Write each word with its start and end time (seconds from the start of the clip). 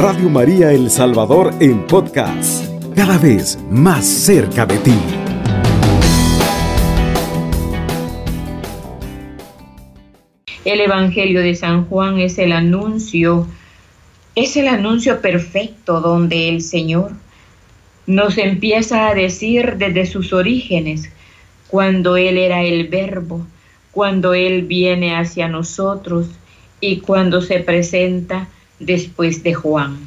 Radio 0.00 0.30
María 0.30 0.70
El 0.70 0.90
Salvador 0.90 1.52
en 1.58 1.84
podcast, 1.88 2.64
cada 2.94 3.18
vez 3.18 3.58
más 3.68 4.06
cerca 4.06 4.64
de 4.64 4.78
ti. 4.78 4.94
El 10.64 10.82
Evangelio 10.82 11.40
de 11.40 11.56
San 11.56 11.86
Juan 11.86 12.20
es 12.20 12.38
el 12.38 12.52
anuncio, 12.52 13.48
es 14.36 14.56
el 14.56 14.68
anuncio 14.68 15.20
perfecto 15.20 16.00
donde 16.00 16.48
el 16.48 16.62
Señor 16.62 17.10
nos 18.06 18.38
empieza 18.38 19.08
a 19.08 19.14
decir 19.16 19.78
desde 19.78 20.06
sus 20.06 20.32
orígenes, 20.32 21.10
cuando 21.66 22.16
Él 22.16 22.38
era 22.38 22.62
el 22.62 22.86
verbo, 22.86 23.44
cuando 23.90 24.34
Él 24.34 24.62
viene 24.62 25.16
hacia 25.16 25.48
nosotros 25.48 26.28
y 26.80 26.98
cuando 26.98 27.42
se 27.42 27.58
presenta 27.58 28.46
después 28.78 29.42
de 29.42 29.54
Juan. 29.54 29.98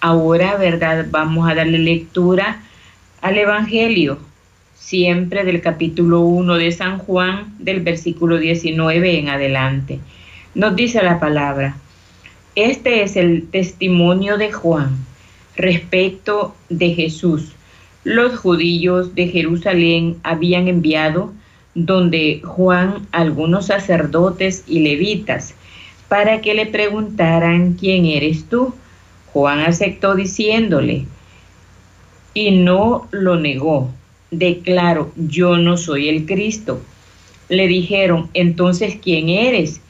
Ahora, 0.00 0.56
¿verdad? 0.56 1.06
Vamos 1.10 1.48
a 1.48 1.54
darle 1.54 1.78
lectura 1.78 2.62
al 3.20 3.38
Evangelio, 3.38 4.18
siempre 4.74 5.44
del 5.44 5.60
capítulo 5.60 6.20
1 6.20 6.56
de 6.56 6.72
San 6.72 6.98
Juan, 6.98 7.54
del 7.58 7.80
versículo 7.80 8.38
19 8.38 9.18
en 9.18 9.28
adelante. 9.28 10.00
Nos 10.54 10.74
dice 10.76 11.02
la 11.02 11.20
palabra, 11.20 11.76
este 12.56 13.02
es 13.02 13.16
el 13.16 13.48
testimonio 13.48 14.36
de 14.36 14.52
Juan 14.52 14.96
respecto 15.56 16.54
de 16.68 16.94
Jesús. 16.94 17.52
Los 18.04 18.38
judíos 18.38 19.14
de 19.14 19.28
Jerusalén 19.28 20.16
habían 20.24 20.68
enviado 20.68 21.32
donde 21.74 22.42
Juan 22.44 23.06
algunos 23.12 23.66
sacerdotes 23.66 24.64
y 24.66 24.80
levitas 24.80 25.54
para 26.12 26.42
que 26.42 26.52
le 26.52 26.66
preguntaran 26.66 27.72
quién 27.72 28.04
eres 28.04 28.44
tú. 28.44 28.74
Juan 29.32 29.60
aceptó 29.60 30.14
diciéndole 30.14 31.06
y 32.34 32.50
no 32.50 33.08
lo 33.12 33.40
negó. 33.40 33.90
Declaró, 34.30 35.10
yo 35.16 35.56
no 35.56 35.78
soy 35.78 36.10
el 36.10 36.26
Cristo. 36.26 36.82
Le 37.48 37.66
dijeron, 37.66 38.28
entonces, 38.34 38.98
¿quién 39.02 39.30
eres? 39.30 39.80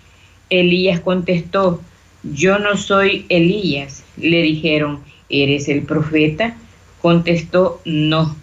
Elías 0.49 1.01
contestó, 1.01 1.81
yo 2.23 2.61
no 2.61 2.77
soy 2.77 3.27
Elías. 3.29 4.05
Le 4.17 4.43
dijeron, 4.43 5.01
¿eres 5.29 5.69
el 5.69 5.83
profeta? 5.83 6.57
Contestó, 7.01 7.81
no. 7.85 8.37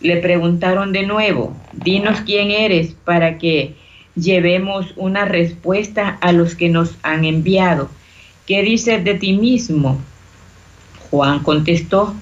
Le 0.00 0.18
preguntaron 0.18 0.92
de 0.92 1.02
nuevo, 1.02 1.56
dinos 1.72 2.20
quién 2.20 2.52
eres 2.52 2.94
para 3.04 3.38
que 3.38 3.74
llevemos 4.20 4.92
una 4.96 5.24
respuesta 5.24 6.18
a 6.20 6.32
los 6.32 6.54
que 6.54 6.68
nos 6.68 6.96
han 7.02 7.24
enviado. 7.24 7.90
¿Qué 8.46 8.62
dices 8.62 9.04
de 9.04 9.14
ti 9.14 9.34
mismo? 9.34 9.98
Juan 11.10 11.40
contestó, 11.40 12.14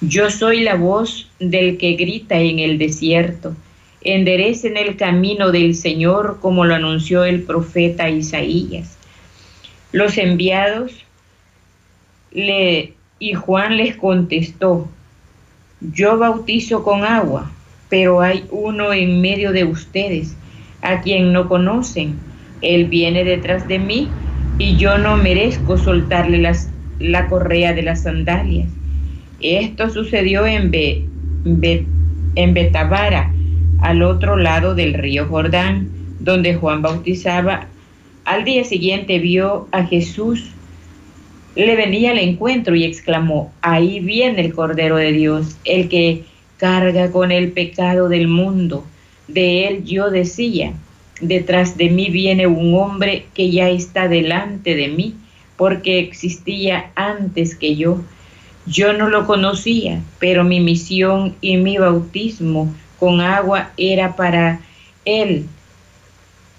yo 0.00 0.30
soy 0.30 0.60
la 0.60 0.74
voz 0.74 1.30
del 1.38 1.78
que 1.78 1.94
grita 1.94 2.38
en 2.38 2.58
el 2.58 2.78
desierto. 2.78 3.54
Enderecen 4.02 4.76
el 4.76 4.96
camino 4.96 5.50
del 5.50 5.74
Señor 5.74 6.38
como 6.40 6.64
lo 6.64 6.74
anunció 6.74 7.24
el 7.24 7.42
profeta 7.42 8.10
Isaías. 8.10 8.98
Los 9.92 10.18
enviados 10.18 10.92
le 12.32 12.94
y 13.18 13.32
Juan 13.32 13.76
les 13.76 13.96
contestó, 13.96 14.88
yo 15.80 16.18
bautizo 16.18 16.82
con 16.82 17.04
agua, 17.04 17.50
pero 17.88 18.20
hay 18.20 18.44
uno 18.50 18.92
en 18.92 19.20
medio 19.20 19.52
de 19.52 19.64
ustedes 19.64 20.36
a 20.84 21.00
quien 21.00 21.32
no 21.32 21.48
conocen. 21.48 22.14
Él 22.62 22.86
viene 22.86 23.24
detrás 23.24 23.66
de 23.66 23.78
mí 23.78 24.08
y 24.58 24.76
yo 24.76 24.98
no 24.98 25.16
merezco 25.16 25.76
soltarle 25.76 26.48
la 27.00 27.26
correa 27.26 27.72
de 27.72 27.82
las 27.82 28.02
sandalias. 28.02 28.68
Esto 29.40 29.90
sucedió 29.90 30.46
en, 30.46 30.70
en 30.74 32.54
Betabara, 32.54 33.32
al 33.80 34.02
otro 34.02 34.36
lado 34.36 34.74
del 34.74 34.94
río 34.94 35.26
Jordán, 35.26 35.88
donde 36.20 36.54
Juan 36.54 36.80
bautizaba. 36.80 37.66
Al 38.24 38.44
día 38.44 38.64
siguiente 38.64 39.18
vio 39.18 39.68
a 39.72 39.84
Jesús 39.84 40.54
le 41.56 41.76
venía 41.76 42.10
al 42.10 42.18
encuentro 42.18 42.74
y 42.74 42.84
exclamó, 42.84 43.52
ahí 43.62 44.00
viene 44.00 44.40
el 44.40 44.52
Cordero 44.52 44.96
de 44.96 45.12
Dios, 45.12 45.56
el 45.64 45.88
que 45.88 46.24
carga 46.56 47.10
con 47.10 47.30
el 47.30 47.52
pecado 47.52 48.08
del 48.08 48.28
mundo. 48.28 48.84
De 49.28 49.66
él 49.66 49.84
yo 49.84 50.10
decía, 50.10 50.74
detrás 51.20 51.76
de 51.76 51.88
mí 51.88 52.10
viene 52.10 52.46
un 52.46 52.74
hombre 52.74 53.26
que 53.34 53.50
ya 53.50 53.70
está 53.70 54.08
delante 54.08 54.74
de 54.74 54.88
mí, 54.88 55.14
porque 55.56 55.98
existía 55.98 56.90
antes 56.94 57.54
que 57.54 57.76
yo. 57.76 58.00
Yo 58.66 58.92
no 58.92 59.08
lo 59.08 59.26
conocía, 59.26 60.02
pero 60.18 60.44
mi 60.44 60.60
misión 60.60 61.36
y 61.40 61.56
mi 61.56 61.78
bautismo 61.78 62.74
con 62.98 63.20
agua 63.20 63.70
era 63.76 64.16
para 64.16 64.60
él, 65.04 65.46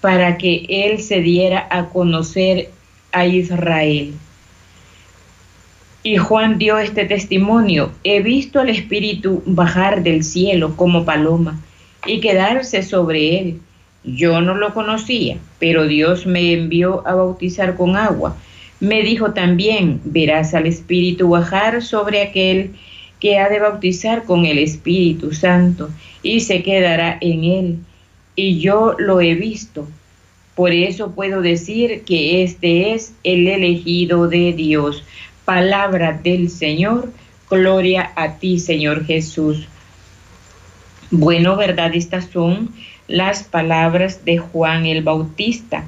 para 0.00 0.38
que 0.38 0.66
él 0.68 1.00
se 1.00 1.20
diera 1.20 1.66
a 1.70 1.86
conocer 1.86 2.70
a 3.12 3.26
Israel. 3.26 4.14
Y 6.02 6.16
Juan 6.18 6.58
dio 6.58 6.78
este 6.78 7.04
testimonio, 7.04 7.90
he 8.04 8.20
visto 8.22 8.60
al 8.60 8.68
Espíritu 8.68 9.42
bajar 9.44 10.04
del 10.04 10.22
cielo 10.22 10.76
como 10.76 11.04
paloma 11.04 11.60
y 12.06 12.20
quedarse 12.20 12.82
sobre 12.82 13.38
él. 13.38 13.60
Yo 14.04 14.40
no 14.40 14.54
lo 14.54 14.72
conocía, 14.72 15.38
pero 15.58 15.86
Dios 15.86 16.26
me 16.26 16.52
envió 16.52 17.06
a 17.06 17.14
bautizar 17.14 17.76
con 17.76 17.96
agua. 17.96 18.36
Me 18.78 19.02
dijo 19.02 19.32
también, 19.32 20.00
verás 20.04 20.54
al 20.54 20.66
Espíritu 20.66 21.30
bajar 21.30 21.82
sobre 21.82 22.22
aquel 22.22 22.70
que 23.20 23.38
ha 23.38 23.48
de 23.48 23.58
bautizar 23.58 24.24
con 24.24 24.44
el 24.44 24.58
Espíritu 24.58 25.32
Santo 25.32 25.88
y 26.22 26.40
se 26.40 26.62
quedará 26.62 27.18
en 27.20 27.44
él. 27.44 27.78
Y 28.36 28.58
yo 28.58 28.94
lo 28.98 29.20
he 29.20 29.34
visto. 29.34 29.88
Por 30.54 30.72
eso 30.72 31.12
puedo 31.12 31.42
decir 31.42 32.02
que 32.04 32.42
este 32.42 32.92
es 32.92 33.14
el 33.24 33.48
elegido 33.48 34.28
de 34.28 34.52
Dios 34.52 35.02
palabra 35.46 36.12
del 36.22 36.50
Señor. 36.50 37.10
Gloria 37.48 38.12
a 38.16 38.34
ti, 38.38 38.58
Señor 38.58 39.06
Jesús. 39.06 39.66
Bueno, 41.10 41.56
¿verdad? 41.56 41.94
Estas 41.94 42.26
son 42.32 42.70
las 43.06 43.44
palabras 43.44 44.24
de 44.24 44.38
Juan 44.38 44.86
el 44.86 45.02
Bautista. 45.02 45.84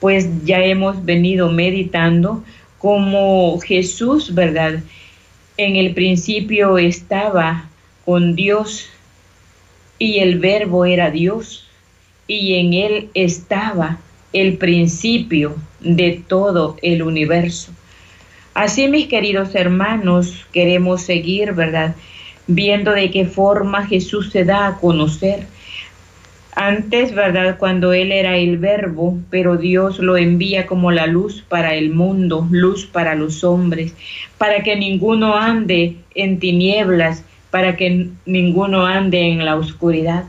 Pues 0.00 0.28
ya 0.44 0.58
hemos 0.58 1.04
venido 1.04 1.50
meditando 1.50 2.44
como 2.78 3.58
Jesús, 3.60 4.34
¿verdad? 4.34 4.80
En 5.56 5.76
el 5.76 5.94
principio 5.94 6.78
estaba 6.78 7.68
con 8.04 8.36
Dios 8.36 8.88
y 9.98 10.18
el 10.18 10.38
verbo 10.38 10.84
era 10.84 11.10
Dios 11.10 11.66
y 12.26 12.54
en 12.54 12.74
él 12.74 13.08
estaba 13.14 13.98
el 14.32 14.56
principio 14.58 15.56
de 15.80 16.22
todo 16.26 16.76
el 16.82 17.02
universo. 17.02 17.72
Así, 18.52 18.86
mis 18.88 19.08
queridos 19.08 19.54
hermanos, 19.54 20.46
queremos 20.52 21.02
seguir, 21.02 21.52
¿verdad? 21.52 21.96
Viendo 22.46 22.92
de 22.92 23.10
qué 23.10 23.24
forma 23.24 23.86
Jesús 23.86 24.30
se 24.30 24.44
da 24.44 24.66
a 24.66 24.76
conocer. 24.76 25.46
Antes, 26.56 27.14
¿verdad? 27.14 27.56
Cuando 27.58 27.92
Él 27.92 28.12
era 28.12 28.36
el 28.36 28.58
verbo, 28.58 29.18
pero 29.28 29.56
Dios 29.56 29.98
lo 29.98 30.16
envía 30.16 30.66
como 30.66 30.92
la 30.92 31.06
luz 31.08 31.44
para 31.48 31.74
el 31.74 31.90
mundo, 31.90 32.46
luz 32.50 32.86
para 32.86 33.16
los 33.16 33.42
hombres, 33.42 33.94
para 34.38 34.62
que 34.62 34.76
ninguno 34.76 35.34
ande 35.34 35.96
en 36.14 36.38
tinieblas, 36.38 37.24
para 37.50 37.76
que 37.76 38.08
ninguno 38.24 38.86
ande 38.86 39.20
en 39.20 39.44
la 39.44 39.56
oscuridad. 39.56 40.24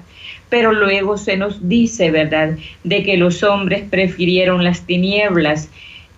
Pero 0.50 0.74
luego 0.74 1.18
se 1.18 1.38
nos 1.38 1.68
dice, 1.70 2.10
¿verdad?, 2.10 2.58
de 2.84 3.04
que 3.04 3.18
los 3.18 3.44
hombres 3.44 3.84
prefirieron 3.90 4.64
las 4.64 4.82
tinieblas 4.82 5.70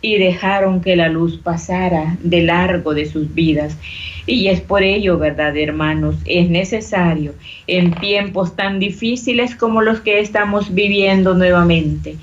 y 0.01 0.17
dejaron 0.17 0.81
que 0.81 0.95
la 0.95 1.09
luz 1.09 1.37
pasara 1.37 2.17
de 2.21 2.43
largo 2.43 2.93
de 2.93 3.05
sus 3.05 3.33
vidas. 3.33 3.77
Y 4.25 4.47
es 4.49 4.59
por 4.61 4.83
ello, 4.83 5.17
¿verdad, 5.17 5.55
hermanos? 5.57 6.15
Es 6.25 6.49
necesario 6.49 7.33
en 7.65 7.93
tiempos 7.93 8.55
tan 8.55 8.79
difíciles 8.79 9.55
como 9.55 9.81
los 9.81 10.01
que 10.01 10.19
estamos 10.19 10.73
viviendo 10.73 11.33
nuevamente. 11.33 12.17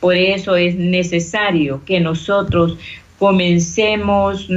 Por 0.00 0.16
eso 0.16 0.56
es 0.56 0.74
necesario 0.76 1.82
que 1.84 2.00
nosotros 2.00 2.78
comencemos, 3.18 4.48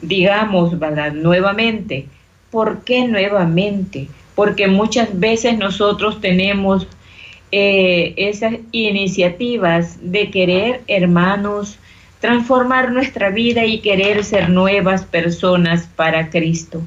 digamos, 0.00 0.78
¿verdad? 0.78 1.12
Nuevamente. 1.12 2.06
¿Por 2.50 2.82
qué 2.84 3.06
nuevamente? 3.06 4.08
Porque 4.34 4.66
muchas 4.66 5.18
veces 5.20 5.58
nosotros 5.58 6.22
tenemos 6.22 6.86
eh, 7.52 8.14
esas 8.16 8.54
iniciativas 8.72 9.98
de 10.02 10.30
querer, 10.30 10.82
hermanos, 10.86 11.78
transformar 12.20 12.92
nuestra 12.92 13.30
vida 13.30 13.64
y 13.64 13.78
querer 13.78 14.24
ser 14.24 14.50
nuevas 14.50 15.04
personas 15.04 15.88
para 15.96 16.30
Cristo. 16.30 16.82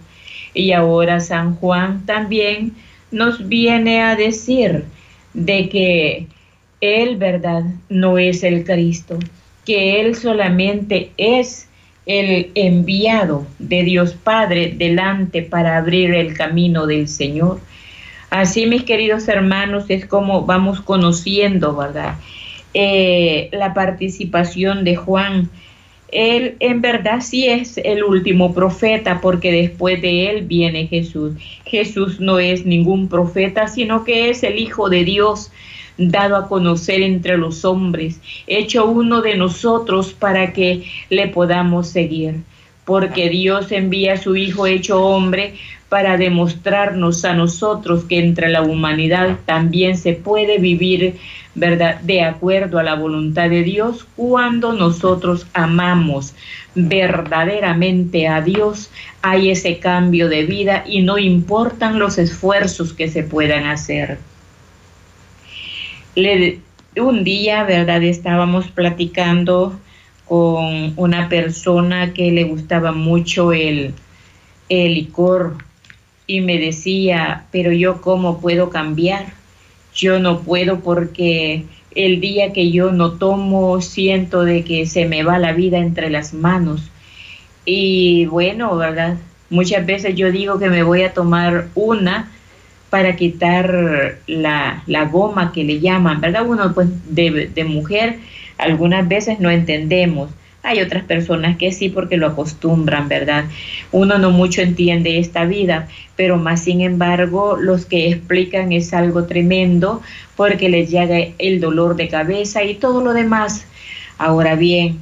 Y 0.53 0.73
ahora 0.73 1.19
San 1.19 1.55
Juan 1.55 2.05
también 2.05 2.73
nos 3.11 3.47
viene 3.47 4.01
a 4.01 4.15
decir 4.15 4.85
de 5.33 5.69
que 5.69 6.27
Él, 6.81 7.17
¿verdad?, 7.17 7.63
no 7.89 8.17
es 8.17 8.43
el 8.43 8.65
Cristo, 8.65 9.17
que 9.65 10.01
Él 10.01 10.15
solamente 10.15 11.11
es 11.17 11.69
el 12.05 12.51
enviado 12.55 13.45
de 13.59 13.83
Dios 13.83 14.13
Padre 14.13 14.73
delante 14.75 15.43
para 15.43 15.77
abrir 15.77 16.13
el 16.13 16.33
camino 16.33 16.87
del 16.87 17.07
Señor. 17.07 17.61
Así, 18.31 18.65
mis 18.65 18.85
queridos 18.85 19.27
hermanos, 19.27 19.83
es 19.89 20.05
como 20.05 20.45
vamos 20.45 20.79
conociendo, 20.79 21.75
¿verdad? 21.75 22.15
Eh, 22.73 23.49
la 23.51 23.73
participación 23.73 24.85
de 24.85 24.95
Juan. 24.95 25.49
Él 26.13 26.55
en 26.61 26.79
verdad 26.79 27.19
sí 27.19 27.47
es 27.47 27.77
el 27.77 28.05
último 28.05 28.53
profeta 28.53 29.19
porque 29.19 29.51
después 29.51 30.01
de 30.01 30.29
él 30.29 30.45
viene 30.45 30.87
Jesús. 30.87 31.33
Jesús 31.65 32.21
no 32.21 32.39
es 32.39 32.65
ningún 32.65 33.09
profeta, 33.09 33.67
sino 33.67 34.05
que 34.05 34.29
es 34.29 34.43
el 34.43 34.59
Hijo 34.59 34.89
de 34.89 35.03
Dios 35.03 35.51
dado 35.97 36.37
a 36.37 36.47
conocer 36.47 37.01
entre 37.01 37.37
los 37.37 37.65
hombres, 37.65 38.21
hecho 38.47 38.85
uno 38.85 39.21
de 39.21 39.35
nosotros 39.35 40.13
para 40.13 40.53
que 40.53 40.85
le 41.09 41.27
podamos 41.27 41.89
seguir. 41.89 42.35
Porque 42.85 43.29
Dios 43.29 43.71
envía 43.71 44.13
a 44.13 44.17
su 44.17 44.35
Hijo 44.35 44.67
hecho 44.67 45.03
hombre 45.03 45.55
para 45.89 46.17
demostrarnos 46.17 47.25
a 47.25 47.33
nosotros 47.33 48.05
que 48.05 48.19
entre 48.19 48.49
la 48.49 48.61
humanidad 48.61 49.37
también 49.45 49.97
se 49.97 50.13
puede 50.13 50.57
vivir 50.57 51.17
¿verdad? 51.53 51.99
de 51.99 52.21
acuerdo 52.21 52.79
a 52.79 52.83
la 52.83 52.95
voluntad 52.95 53.49
de 53.49 53.63
Dios 53.63 54.07
cuando 54.15 54.71
nosotros 54.71 55.47
amamos 55.53 56.33
verdaderamente 56.75 58.29
a 58.29 58.39
Dios 58.39 58.89
hay 59.21 59.51
ese 59.51 59.79
cambio 59.79 60.29
de 60.29 60.45
vida 60.45 60.85
y 60.87 61.01
no 61.01 61.17
importan 61.17 61.99
los 61.99 62.17
esfuerzos 62.17 62.93
que 62.93 63.09
se 63.09 63.23
puedan 63.23 63.65
hacer 63.65 64.19
un 66.97 67.23
día, 67.23 67.63
¿verdad? 67.63 68.03
Estábamos 68.03 68.67
platicando 68.67 69.79
con 70.31 70.93
una 70.95 71.27
persona 71.27 72.13
que 72.13 72.31
le 72.31 72.45
gustaba 72.45 72.93
mucho 72.93 73.51
el, 73.51 73.93
licor 74.69 75.57
y 76.25 76.39
me 76.39 76.57
decía, 76.57 77.43
pero 77.51 77.73
yo 77.73 77.99
cómo 77.99 78.39
puedo 78.39 78.69
cambiar? 78.69 79.25
Yo 79.93 80.19
no 80.19 80.39
puedo 80.39 80.79
porque 80.79 81.65
el 81.95 82.21
día 82.21 82.53
que 82.53 82.71
yo 82.71 82.93
no 82.93 83.11
tomo 83.11 83.81
siento 83.81 84.45
de 84.45 84.63
que 84.63 84.85
se 84.85 85.05
me 85.05 85.23
va 85.23 85.37
la 85.37 85.51
vida 85.51 85.79
entre 85.79 86.09
las 86.09 86.33
manos. 86.33 86.89
Y 87.65 88.25
bueno, 88.27 88.77
¿verdad? 88.77 89.17
Muchas 89.49 89.85
veces 89.85 90.15
yo 90.15 90.31
digo 90.31 90.59
que 90.59 90.69
me 90.69 90.83
voy 90.83 91.01
a 91.03 91.13
tomar 91.13 91.67
una 91.75 92.31
para 92.89 93.17
quitar 93.17 94.19
la, 94.27 95.09
goma 95.11 95.51
que 95.51 95.65
le 95.65 95.81
llaman, 95.81 96.21
¿verdad? 96.21 96.47
Uno 96.47 96.73
pues 96.73 96.87
de, 97.09 97.65
mujer 97.67 98.19
algunas 98.61 99.07
veces 99.07 99.39
no 99.39 99.49
entendemos. 99.49 100.29
Hay 100.63 100.79
otras 100.79 101.03
personas 101.03 101.57
que 101.57 101.71
sí 101.71 101.89
porque 101.89 102.17
lo 102.17 102.27
acostumbran, 102.27 103.07
¿verdad? 103.07 103.45
Uno 103.91 104.19
no 104.19 104.29
mucho 104.29 104.61
entiende 104.61 105.17
esta 105.17 105.45
vida, 105.45 105.87
pero 106.15 106.37
más 106.37 106.63
sin 106.63 106.81
embargo 106.81 107.57
los 107.57 107.85
que 107.85 108.09
explican 108.09 108.71
es 108.71 108.93
algo 108.93 109.25
tremendo 109.25 110.01
porque 110.35 110.69
les 110.69 110.89
llega 110.91 111.17
el 111.39 111.59
dolor 111.59 111.95
de 111.95 112.07
cabeza 112.07 112.63
y 112.63 112.75
todo 112.75 113.03
lo 113.03 113.13
demás. 113.13 113.65
Ahora 114.19 114.55
bien, 114.55 114.99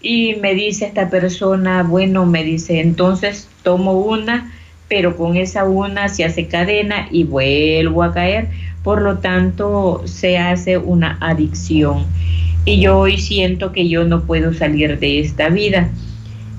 y 0.00 0.36
me 0.36 0.54
dice 0.54 0.86
esta 0.86 1.10
persona, 1.10 1.82
bueno, 1.82 2.24
me 2.24 2.42
dice, 2.42 2.80
entonces 2.80 3.48
tomo 3.62 3.92
una 3.92 4.50
pero 4.88 5.16
con 5.16 5.36
esa 5.36 5.64
una 5.64 6.08
se 6.08 6.24
hace 6.24 6.46
cadena 6.46 7.08
y 7.10 7.24
vuelvo 7.24 8.02
a 8.02 8.12
caer, 8.12 8.48
por 8.82 9.02
lo 9.02 9.18
tanto 9.18 10.02
se 10.04 10.38
hace 10.38 10.78
una 10.78 11.16
adicción. 11.20 12.06
Y 12.64 12.80
yo 12.80 12.98
hoy 12.98 13.18
siento 13.18 13.72
que 13.72 13.88
yo 13.88 14.04
no 14.04 14.22
puedo 14.22 14.54
salir 14.54 14.98
de 14.98 15.20
esta 15.20 15.48
vida. 15.50 15.90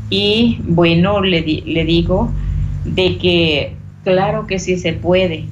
Y 0.09 0.59
bueno, 0.63 1.21
le, 1.21 1.41
le 1.41 1.85
digo 1.85 2.31
de 2.83 3.17
que 3.17 3.73
claro 4.03 4.45
que 4.45 4.59
sí 4.59 4.77
se 4.77 4.93
puede, 4.93 5.45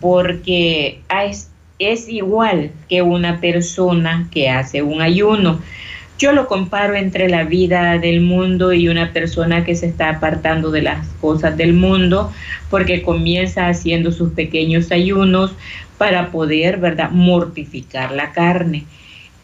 porque 0.00 1.00
es, 1.24 1.50
es 1.80 2.08
igual 2.08 2.70
que 2.88 3.02
una 3.02 3.40
persona 3.40 4.28
que 4.30 4.48
hace 4.48 4.82
un 4.82 5.02
ayuno. 5.02 5.60
Yo 6.18 6.32
lo 6.32 6.48
comparo 6.48 6.94
entre 6.94 7.28
la 7.28 7.44
vida 7.44 7.98
del 7.98 8.20
mundo 8.20 8.72
y 8.72 8.88
una 8.88 9.12
persona 9.12 9.64
que 9.64 9.76
se 9.76 9.86
está 9.86 10.10
apartando 10.10 10.70
de 10.70 10.82
las 10.82 11.06
cosas 11.20 11.56
del 11.56 11.74
mundo 11.74 12.32
porque 12.70 13.02
comienza 13.02 13.68
haciendo 13.68 14.10
sus 14.10 14.32
pequeños 14.32 14.90
ayunos 14.90 15.52
para 15.96 16.30
poder, 16.30 16.78
¿verdad?, 16.78 17.10
mortificar 17.10 18.12
la 18.12 18.32
carne. 18.32 18.84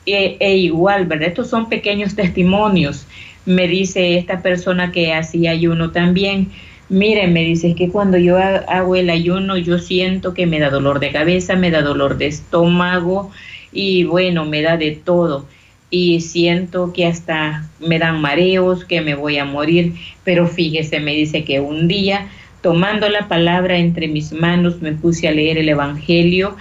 E, 0.06 0.36
e 0.38 0.56
igual, 0.56 1.06
¿verdad? 1.06 1.28
Estos 1.28 1.48
son 1.48 1.68
pequeños 1.68 2.14
testimonios. 2.14 3.06
Me 3.46 3.68
dice 3.68 4.18
esta 4.18 4.42
persona 4.42 4.92
que 4.92 5.12
hacía 5.12 5.50
ayuno 5.50 5.90
también. 5.90 6.48
Miren, 6.88 7.32
me 7.32 7.42
dice 7.42 7.74
que 7.74 7.88
cuando 7.88 8.18
yo 8.18 8.38
hago 8.38 8.96
el 8.96 9.08
ayuno 9.08 9.56
yo 9.56 9.78
siento 9.78 10.34
que 10.34 10.46
me 10.46 10.58
da 10.58 10.70
dolor 10.70 11.00
de 11.00 11.12
cabeza, 11.12 11.56
me 11.56 11.70
da 11.70 11.82
dolor 11.82 12.18
de 12.18 12.26
estómago 12.26 13.30
y 13.72 14.04
bueno, 14.04 14.44
me 14.44 14.62
da 14.62 14.76
de 14.76 14.92
todo 14.92 15.46
y 15.90 16.20
siento 16.20 16.92
que 16.92 17.06
hasta 17.06 17.68
me 17.78 18.00
dan 18.00 18.20
mareos, 18.20 18.84
que 18.84 19.00
me 19.00 19.14
voy 19.14 19.38
a 19.38 19.44
morir, 19.44 19.94
pero 20.24 20.48
fíjese, 20.48 20.98
me 20.98 21.14
dice 21.14 21.44
que 21.44 21.60
un 21.60 21.86
día 21.86 22.26
tomando 22.62 23.08
la 23.08 23.28
palabra 23.28 23.78
entre 23.78 24.08
mis 24.08 24.32
manos 24.32 24.82
me 24.82 24.92
puse 24.92 25.28
a 25.28 25.30
leer 25.30 25.56
el 25.56 25.68
Evangelio 25.68 26.56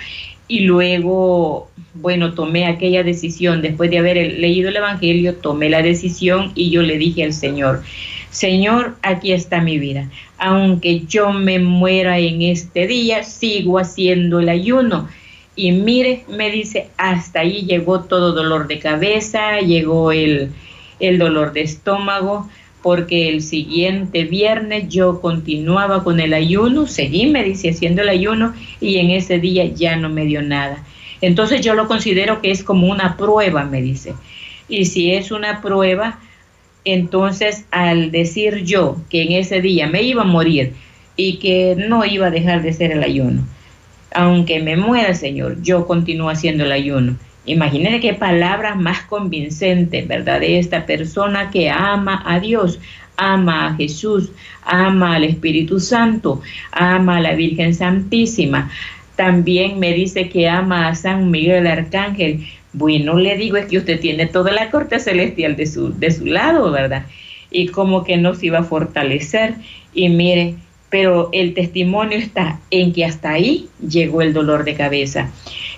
y 0.48 0.60
luego, 0.62 1.72
bueno, 1.94 2.34
tomé 2.34 2.66
aquella 2.66 3.04
decisión, 3.04 3.62
después 3.62 3.90
de 3.90 4.00
haber 4.00 4.40
leído 4.40 4.70
el 4.70 4.76
Evangelio, 4.76 5.36
tomé 5.36 5.70
la 5.70 5.82
decisión 5.82 6.52
y 6.56 6.70
yo 6.70 6.82
le 6.82 6.98
dije 6.98 7.24
al 7.24 7.34
Señor, 7.34 7.84
Señor, 8.32 8.96
aquí 9.04 9.32
está 9.32 9.62
mi 9.62 9.78
vida. 9.78 10.10
Aunque 10.40 11.02
yo 11.02 11.32
me 11.32 11.60
muera 11.60 12.18
en 12.18 12.42
este 12.42 12.88
día, 12.88 13.24
sigo 13.24 13.78
haciendo 13.78 14.40
el 14.40 14.50
ayuno 14.50 15.08
y 15.56 15.72
mire, 15.72 16.26
me 16.28 16.50
dice, 16.50 16.88
hasta 16.98 17.42
ahí 17.42 17.66
llegó 17.66 18.02
todo 18.02 18.34
dolor 18.34 18.68
de 18.68 18.80
cabeza, 18.80 19.60
llegó 19.60 20.12
el, 20.12 20.52
el 21.00 21.20
dolor 21.20 21.54
de 21.54 21.62
estómago, 21.62 22.50
porque 22.82 23.30
el 23.30 23.42
siguiente 23.42 24.24
viernes 24.24 24.90
yo 24.90 25.22
continuaba 25.22 26.04
con 26.04 26.20
el 26.20 26.34
ayuno, 26.34 26.88
seguí, 26.88 27.28
me 27.28 27.44
dice, 27.44 27.70
haciendo 27.70 28.02
el 28.02 28.10
ayuno 28.10 28.54
y 28.82 28.98
en 28.98 29.12
ese 29.12 29.40
día 29.40 29.66
ya 29.66 29.96
no 29.96 30.10
me 30.10 30.26
dio 30.26 30.42
nada. 30.42 30.84
Entonces 31.24 31.62
yo 31.62 31.74
lo 31.74 31.88
considero 31.88 32.42
que 32.42 32.52
es 32.52 32.66
como 32.66 32.88
una 32.88 33.16
prueba, 33.16 33.64
me 33.64 33.82
dice. 33.82 34.14
Y 34.68 34.84
si 34.84 35.14
es 35.14 35.32
una 35.32 35.62
prueba, 35.62 36.20
entonces 36.84 37.66
al 37.72 38.12
decir 38.12 38.66
yo 38.66 38.98
que 39.10 39.22
en 39.22 39.32
ese 39.32 39.62
día 39.62 39.88
me 39.88 40.04
iba 40.04 40.24
a 40.24 40.26
morir 40.26 40.74
y 41.16 41.38
que 41.38 41.76
no 41.78 42.04
iba 42.04 42.28
a 42.28 42.30
dejar 42.30 42.62
de 42.62 42.74
ser 42.74 42.92
el 42.92 43.04
ayuno, 43.04 43.42
aunque 44.14 44.60
me 44.60 44.76
muera, 44.76 45.14
Señor, 45.14 45.62
yo 45.62 45.88
continúo 45.88 46.30
haciendo 46.30 46.66
el 46.66 46.74
ayuno. 46.74 47.16
Imagínense 47.46 48.02
qué 48.02 48.14
palabras 48.14 48.76
más 48.76 49.04
convincentes, 49.04 50.06
¿verdad? 50.06 50.42
De 50.42 50.60
esta 50.60 50.86
persona 50.86 51.52
que 51.52 51.70
ama 51.70 52.22
a 52.26 52.42
Dios, 52.42 52.80
ama 53.16 53.68
a 53.68 53.76
Jesús, 53.76 54.30
ama 54.66 55.16
al 55.16 55.24
Espíritu 55.24 55.80
Santo, 55.80 56.42
ama 56.74 57.16
a 57.18 57.22
la 57.22 57.34
Virgen 57.34 57.74
Santísima. 57.74 58.70
También 59.16 59.80
me 59.80 59.94
dice 59.94 60.30
que 60.30 60.48
ama 60.48 60.88
a 60.88 60.96
San 60.96 61.30
Miguel 61.30 61.68
Arcángel. 61.68 62.46
Bueno, 62.74 63.18
le 63.18 63.38
digo 63.38 63.58
es 63.58 63.68
que 63.68 63.78
usted 63.78 64.00
tiene 64.00 64.26
toda 64.26 64.52
la 64.52 64.72
corte 64.72 65.00
celestial 65.00 65.56
de 65.56 65.68
su, 65.68 65.98
de 65.98 66.12
su 66.12 66.26
lado, 66.26 66.72
¿verdad? 66.72 67.06
Y 67.52 67.68
como 67.68 68.04
que 68.04 68.18
nos 68.18 68.42
iba 68.44 68.60
a 68.60 68.64
fortalecer. 68.64 69.56
Y 69.94 70.10
mire, 70.10 70.56
pero 70.94 71.30
el 71.32 71.56
testimonio 71.56 72.20
está 72.20 72.60
en 72.70 72.94
que 72.94 73.04
hasta 73.04 73.32
ahí 73.32 73.68
llegó 73.90 74.22
el 74.22 74.32
dolor 74.32 74.64
de 74.64 74.76
cabeza. 74.76 75.32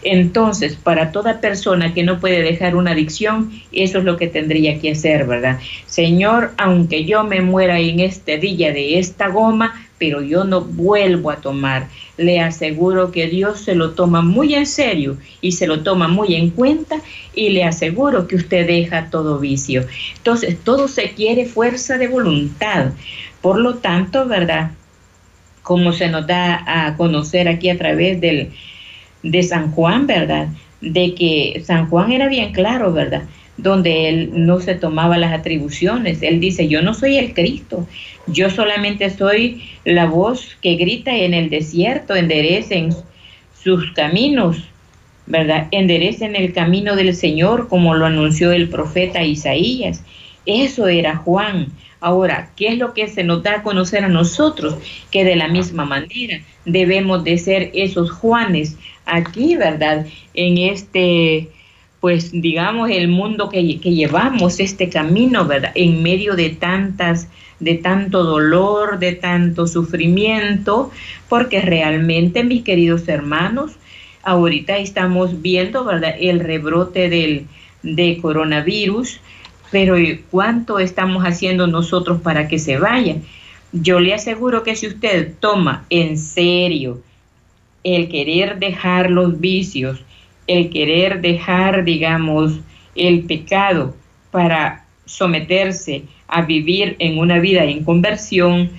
Entonces, 0.03 0.75
para 0.75 1.13
toda 1.13 1.39
persona 1.39 1.93
que 1.93 2.03
no 2.03 2.19
puede 2.19 2.41
dejar 2.43 2.75
una 2.75 2.91
adicción, 2.91 3.49
eso 3.71 3.99
es 3.99 4.03
lo 4.03 4.17
que 4.17 4.27
tendría 4.27 4.77
que 4.81 4.91
hacer, 4.91 5.25
¿verdad? 5.25 5.57
Señor, 5.85 6.51
aunque 6.57 7.05
yo 7.05 7.23
me 7.23 7.39
muera 7.39 7.79
en 7.79 8.01
este 8.01 8.37
día 8.39 8.73
de 8.73 8.99
esta 8.99 9.29
goma, 9.29 9.87
pero 9.97 10.21
yo 10.21 10.43
no 10.43 10.59
vuelvo 10.59 11.31
a 11.31 11.37
tomar. 11.37 11.87
Le 12.17 12.41
aseguro 12.41 13.13
que 13.13 13.27
Dios 13.27 13.61
se 13.61 13.73
lo 13.73 13.91
toma 13.91 14.21
muy 14.21 14.53
en 14.53 14.65
serio 14.65 15.15
y 15.39 15.53
se 15.53 15.65
lo 15.65 15.81
toma 15.81 16.09
muy 16.09 16.35
en 16.35 16.49
cuenta 16.49 16.97
y 17.33 17.51
le 17.51 17.63
aseguro 17.63 18.27
que 18.27 18.35
usted 18.35 18.67
deja 18.67 19.09
todo 19.09 19.39
vicio. 19.39 19.85
Entonces, 20.17 20.57
todo 20.61 20.89
se 20.89 21.11
quiere 21.11 21.45
fuerza 21.45 21.97
de 21.97 22.09
voluntad. 22.09 22.91
Por 23.39 23.59
lo 23.59 23.75
tanto, 23.75 24.27
¿verdad? 24.27 24.71
Como 25.65 25.93
se 25.93 26.09
nos 26.09 26.27
da 26.27 26.63
a 26.67 26.95
conocer 26.95 27.47
aquí 27.47 27.69
a 27.69 27.77
través 27.77 28.21
del, 28.21 28.51
de 29.23 29.41
San 29.41 29.71
Juan, 29.71 30.05
¿verdad? 30.05 30.49
De 30.79 31.15
que 31.15 31.63
San 31.65 31.89
Juan 31.89 32.11
era 32.11 32.29
bien 32.29 32.53
claro, 32.53 32.93
¿verdad? 32.93 33.23
Donde 33.57 34.07
él 34.09 34.29
no 34.31 34.59
se 34.59 34.75
tomaba 34.75 35.17
las 35.17 35.33
atribuciones. 35.33 36.21
Él 36.21 36.39
dice, 36.39 36.67
yo 36.67 36.83
no 36.83 36.93
soy 36.93 37.17
el 37.17 37.33
Cristo, 37.33 37.87
yo 38.27 38.51
solamente 38.51 39.09
soy 39.09 39.63
la 39.85 40.05
voz 40.05 40.55
que 40.61 40.75
grita 40.75 41.15
en 41.15 41.33
el 41.33 41.49
desierto, 41.49 42.15
enderecen 42.15 42.95
sus 43.59 43.91
caminos, 43.93 44.65
¿verdad? 45.25 45.67
Enderecen 45.71 46.35
el 46.35 46.53
camino 46.53 46.95
del 46.95 47.15
Señor 47.15 47.69
como 47.69 47.95
lo 47.95 48.05
anunció 48.05 48.51
el 48.51 48.69
profeta 48.69 49.23
Isaías. 49.23 50.03
Eso 50.45 50.87
era 50.87 51.17
Juan. 51.17 51.67
Ahora, 51.99 52.51
¿qué 52.55 52.67
es 52.67 52.77
lo 52.77 52.93
que 52.93 53.07
se 53.07 53.23
nos 53.23 53.41
da 53.41 53.55
a 53.55 53.63
conocer 53.63 54.03
a 54.03 54.09
nosotros? 54.09 54.75
Que 55.11 55.23
de 55.23 55.35
la 55.35 55.47
misma 55.47 55.85
manera 55.85 56.41
debemos 56.65 57.23
de 57.23 57.37
ser 57.37 57.71
esos 57.73 58.11
Juanes 58.11 58.77
aquí, 59.05 59.55
¿verdad? 59.55 60.05
En 60.33 60.57
este, 60.57 61.49
pues 61.99 62.31
digamos, 62.31 62.89
el 62.89 63.07
mundo 63.07 63.49
que, 63.49 63.79
que 63.79 63.93
llevamos, 63.93 64.59
este 64.59 64.89
camino, 64.89 65.45
¿verdad? 65.45 65.71
En 65.75 66.03
medio 66.03 66.35
de 66.35 66.51
tantas 66.51 67.27
de 67.59 67.75
tanto 67.75 68.23
dolor, 68.23 68.99
de 68.99 69.13
tanto 69.13 69.67
sufrimiento, 69.67 70.91
porque 71.29 71.61
realmente, 71.61 72.43
mis 72.43 72.63
queridos 72.63 73.07
hermanos, 73.07 73.71
ahorita 74.23 74.77
estamos 74.77 75.41
viendo, 75.41 75.85
¿verdad?, 75.85 76.15
el 76.19 76.39
rebrote 76.39 77.09
del 77.09 77.47
de 77.83 78.17
coronavirus, 78.21 79.19
pero 79.71 79.95
¿cuánto 80.31 80.79
estamos 80.79 81.23
haciendo 81.23 81.67
nosotros 81.67 82.21
para 82.21 82.47
que 82.47 82.59
se 82.59 82.77
vaya? 82.77 83.17
Yo 83.71 83.99
le 83.99 84.13
aseguro 84.13 84.63
que 84.63 84.75
si 84.75 84.87
usted 84.87 85.33
toma 85.39 85.85
en 85.89 86.17
serio 86.17 87.01
el 87.83 88.09
querer 88.09 88.57
dejar 88.57 89.11
los 89.11 89.39
vicios, 89.39 89.99
el 90.47 90.69
querer 90.69 91.21
dejar, 91.21 91.83
digamos, 91.83 92.59
el 92.95 93.23
pecado 93.23 93.95
para 94.31 94.85
someterse 95.05 96.03
a 96.27 96.41
vivir 96.41 96.95
en 96.99 97.19
una 97.19 97.39
vida 97.39 97.63
en 97.63 97.83
conversión, 97.83 98.69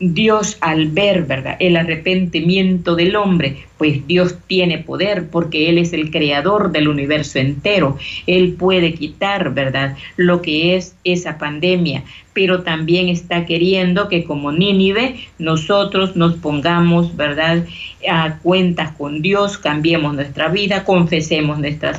Dios 0.00 0.56
al 0.60 0.88
ver, 0.88 1.24
¿verdad? 1.24 1.56
El 1.58 1.76
arrepentimiento 1.76 2.94
del 2.94 3.16
hombre, 3.16 3.66
pues 3.78 4.06
Dios 4.06 4.36
tiene 4.46 4.78
poder 4.78 5.28
porque 5.30 5.70
Él 5.70 5.78
es 5.78 5.92
el 5.92 6.10
creador 6.10 6.72
del 6.72 6.88
universo 6.88 7.38
entero. 7.38 7.96
Él 8.26 8.54
puede 8.58 8.92
quitar, 8.94 9.54
¿verdad? 9.54 9.96
Lo 10.16 10.42
que 10.42 10.76
es 10.76 10.96
esa 11.04 11.38
pandemia, 11.38 12.02
pero 12.34 12.62
también 12.62 13.08
está 13.08 13.46
queriendo 13.46 14.08
que 14.08 14.24
como 14.24 14.52
Nínive 14.52 15.16
nosotros 15.38 16.16
nos 16.16 16.34
pongamos, 16.34 17.16
¿verdad? 17.16 17.64
A 18.10 18.38
cuentas 18.38 18.92
con 18.92 19.22
Dios, 19.22 19.56
cambiemos 19.58 20.14
nuestra 20.14 20.48
vida, 20.48 20.84
confesemos 20.84 21.58
nuestras 21.58 21.98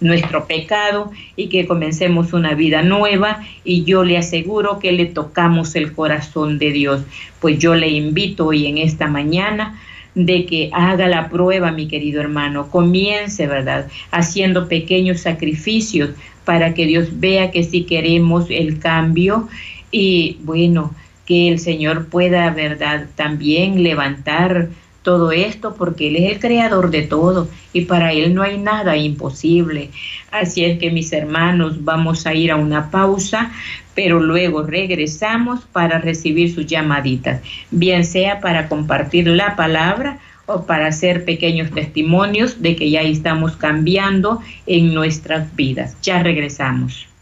nuestro 0.00 0.46
pecado 0.46 1.10
y 1.34 1.48
que 1.48 1.66
comencemos 1.66 2.32
una 2.32 2.54
vida 2.54 2.82
nueva 2.82 3.40
y 3.64 3.84
yo 3.84 4.04
le 4.04 4.18
aseguro 4.18 4.78
que 4.78 4.92
le 4.92 5.06
tocamos 5.06 5.74
el 5.76 5.92
corazón 5.92 6.58
de 6.58 6.72
Dios. 6.72 7.02
Pues 7.40 7.58
yo 7.58 7.74
le 7.74 7.88
invito 7.88 8.46
hoy 8.46 8.66
en 8.66 8.78
esta 8.78 9.06
mañana 9.06 9.80
de 10.14 10.46
que 10.46 10.70
haga 10.72 11.08
la 11.08 11.28
prueba, 11.28 11.72
mi 11.72 11.88
querido 11.88 12.20
hermano, 12.20 12.70
comience, 12.70 13.46
¿verdad? 13.46 13.88
Haciendo 14.10 14.68
pequeños 14.68 15.20
sacrificios 15.20 16.10
para 16.44 16.74
que 16.74 16.86
Dios 16.86 17.08
vea 17.20 17.50
que 17.50 17.64
si 17.64 17.84
queremos 17.84 18.46
el 18.50 18.78
cambio 18.78 19.48
y 19.90 20.38
bueno, 20.42 20.94
que 21.26 21.48
el 21.48 21.58
Señor 21.58 22.08
pueda, 22.08 22.50
¿verdad? 22.50 23.06
También 23.16 23.82
levantar 23.82 24.68
todo 25.04 25.30
esto 25.30 25.74
porque 25.74 26.08
Él 26.08 26.16
es 26.16 26.32
el 26.32 26.40
creador 26.40 26.90
de 26.90 27.02
todo 27.02 27.48
y 27.72 27.82
para 27.82 28.12
Él 28.12 28.34
no 28.34 28.42
hay 28.42 28.58
nada 28.58 28.96
imposible. 28.96 29.90
Así 30.32 30.64
es 30.64 30.78
que 30.80 30.90
mis 30.90 31.12
hermanos, 31.12 31.84
vamos 31.84 32.26
a 32.26 32.34
ir 32.34 32.50
a 32.50 32.56
una 32.56 32.90
pausa, 32.90 33.52
pero 33.94 34.18
luego 34.18 34.62
regresamos 34.62 35.60
para 35.70 35.98
recibir 35.98 36.52
sus 36.52 36.66
llamaditas, 36.66 37.42
bien 37.70 38.04
sea 38.04 38.40
para 38.40 38.68
compartir 38.68 39.28
la 39.28 39.54
palabra 39.54 40.18
o 40.46 40.64
para 40.64 40.88
hacer 40.88 41.24
pequeños 41.24 41.70
testimonios 41.70 42.60
de 42.60 42.74
que 42.74 42.90
ya 42.90 43.02
estamos 43.02 43.56
cambiando 43.56 44.40
en 44.66 44.92
nuestras 44.94 45.54
vidas. 45.54 45.96
Ya 46.02 46.22
regresamos. 46.22 47.13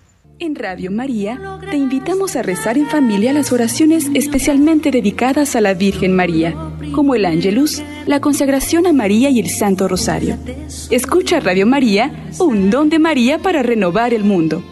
En 0.42 0.56
Radio 0.56 0.90
María 0.90 1.60
te 1.70 1.76
invitamos 1.76 2.34
a 2.34 2.42
rezar 2.42 2.76
en 2.76 2.88
familia 2.88 3.32
las 3.32 3.52
oraciones 3.52 4.10
especialmente 4.12 4.90
dedicadas 4.90 5.54
a 5.54 5.60
la 5.60 5.72
Virgen 5.72 6.16
María, 6.16 6.52
como 6.90 7.14
el 7.14 7.26
Ángelus, 7.26 7.80
la 8.06 8.20
consagración 8.20 8.88
a 8.88 8.92
María 8.92 9.30
y 9.30 9.38
el 9.38 9.48
Santo 9.50 9.86
Rosario. 9.86 10.36
Escucha 10.90 11.38
Radio 11.38 11.64
María, 11.64 12.26
un 12.40 12.70
don 12.70 12.90
de 12.90 12.98
María 12.98 13.38
para 13.38 13.62
renovar 13.62 14.12
el 14.12 14.24
mundo. 14.24 14.64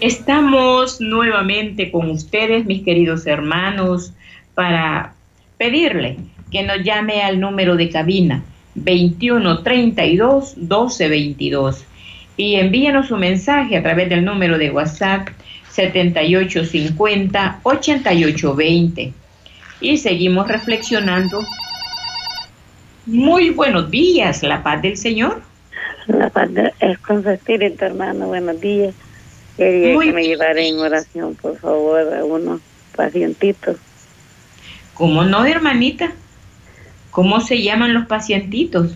Estamos 0.00 1.00
nuevamente 1.00 1.92
con 1.92 2.10
ustedes, 2.10 2.66
mis 2.66 2.82
queridos 2.82 3.28
hermanos, 3.28 4.12
para 4.56 5.14
pedirle 5.62 6.16
que 6.50 6.64
nos 6.64 6.82
llame 6.82 7.22
al 7.22 7.38
número 7.38 7.76
de 7.76 7.88
cabina 7.88 8.42
2132 8.74 10.56
1222 10.56 11.84
y 12.36 12.56
envíenos 12.56 13.06
su 13.06 13.16
mensaje 13.16 13.76
a 13.76 13.82
través 13.84 14.08
del 14.08 14.24
número 14.24 14.58
de 14.58 14.72
WhatsApp 14.72 15.28
7850 15.70 17.60
8820 17.62 19.12
y 19.80 19.96
seguimos 19.98 20.48
reflexionando. 20.48 21.46
Muy 23.06 23.50
buenos 23.50 23.88
días, 23.88 24.42
la 24.42 24.64
paz 24.64 24.82
del 24.82 24.96
Señor. 24.96 25.42
La 26.08 26.28
paz 26.30 26.50
es 26.80 26.98
su 27.06 27.30
espíritu, 27.30 27.84
hermano. 27.84 28.26
Buenos 28.26 28.60
días. 28.60 28.96
Quería 29.56 29.96
que 29.96 30.12
me 30.12 30.24
llevara 30.24 30.60
en 30.60 30.80
oración, 30.80 31.36
por 31.36 31.56
favor, 31.56 32.12
a 32.12 32.24
unos 32.24 32.60
pacientitos. 32.96 33.76
¿Cómo 34.94 35.24
no, 35.24 35.44
hermanita? 35.44 36.12
¿Cómo 37.10 37.40
se 37.40 37.62
llaman 37.62 37.94
los 37.94 38.06
pacientitos? 38.06 38.92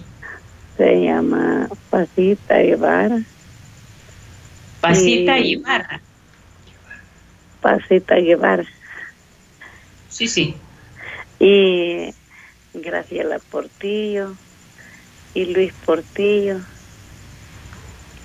Se 0.76 1.04
llama 1.04 1.68
Pasita 1.90 2.62
Ibarra. 2.62 3.20
Pasita 4.80 5.38
Ibarra. 5.38 6.00
Pasita 7.60 8.14
Guevara. 8.14 8.64
Sí, 10.08 10.28
sí. 10.28 10.54
Y 11.40 12.14
Graciela 12.74 13.40
Portillo 13.50 14.34
y 15.34 15.46
Luis 15.46 15.72
Portillo 15.84 16.60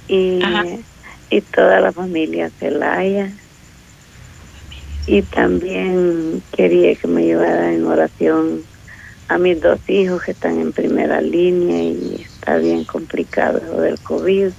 y, 0.08 0.40
y 1.32 1.42
toda 1.42 1.80
la 1.80 1.92
familia 1.92 2.52
Celaya 2.52 3.32
y 5.08 5.22
también 5.24 6.42
quería 6.56 6.96
que 6.96 7.08
me 7.08 7.24
llevara 7.24 7.74
en 7.74 7.86
oración 7.86 8.62
a 9.28 9.38
mis 9.38 9.62
dos 9.62 9.80
hijos 9.88 10.24
que 10.24 10.32
están 10.32 10.60
en 10.60 10.72
primera 10.72 11.22
línea 11.22 11.84
y 11.84 12.22
está 12.22 12.58
bien 12.58 12.84
complicado 12.84 13.60
eso 13.60 13.82
del 13.82 14.00
COVID. 14.00 14.50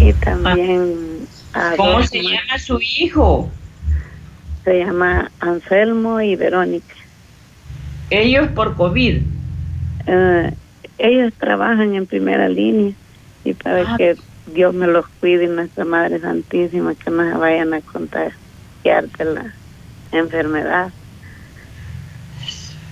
Y 0.00 0.12
también... 0.14 1.26
¿Cómo 1.76 2.02
se 2.02 2.22
llama 2.22 2.58
su 2.58 2.78
hijo? 2.80 3.50
Se 4.64 4.80
llama 4.80 5.30
Anselmo 5.40 6.20
y 6.20 6.36
Verónica. 6.36 6.94
¿Ellos 8.10 8.48
por 8.48 8.76
COVID? 8.76 9.22
Eh, 10.06 10.52
ellos 10.98 11.32
trabajan 11.38 11.94
en 11.94 12.06
primera 12.06 12.48
línea 12.48 12.92
y 13.44 13.54
para 13.54 13.94
ah. 13.94 13.96
que 13.96 14.16
Dios 14.46 14.74
me 14.74 14.86
los 14.86 15.06
cuide 15.20 15.44
y 15.44 15.48
nuestra 15.48 15.84
Madre 15.84 16.20
Santísima 16.20 16.94
que 16.94 17.10
no 17.10 17.28
se 17.28 17.36
vayan 17.36 17.74
a 17.74 17.80
contagiarte 17.80 19.24
la 19.24 19.52
enfermedad. 20.12 20.92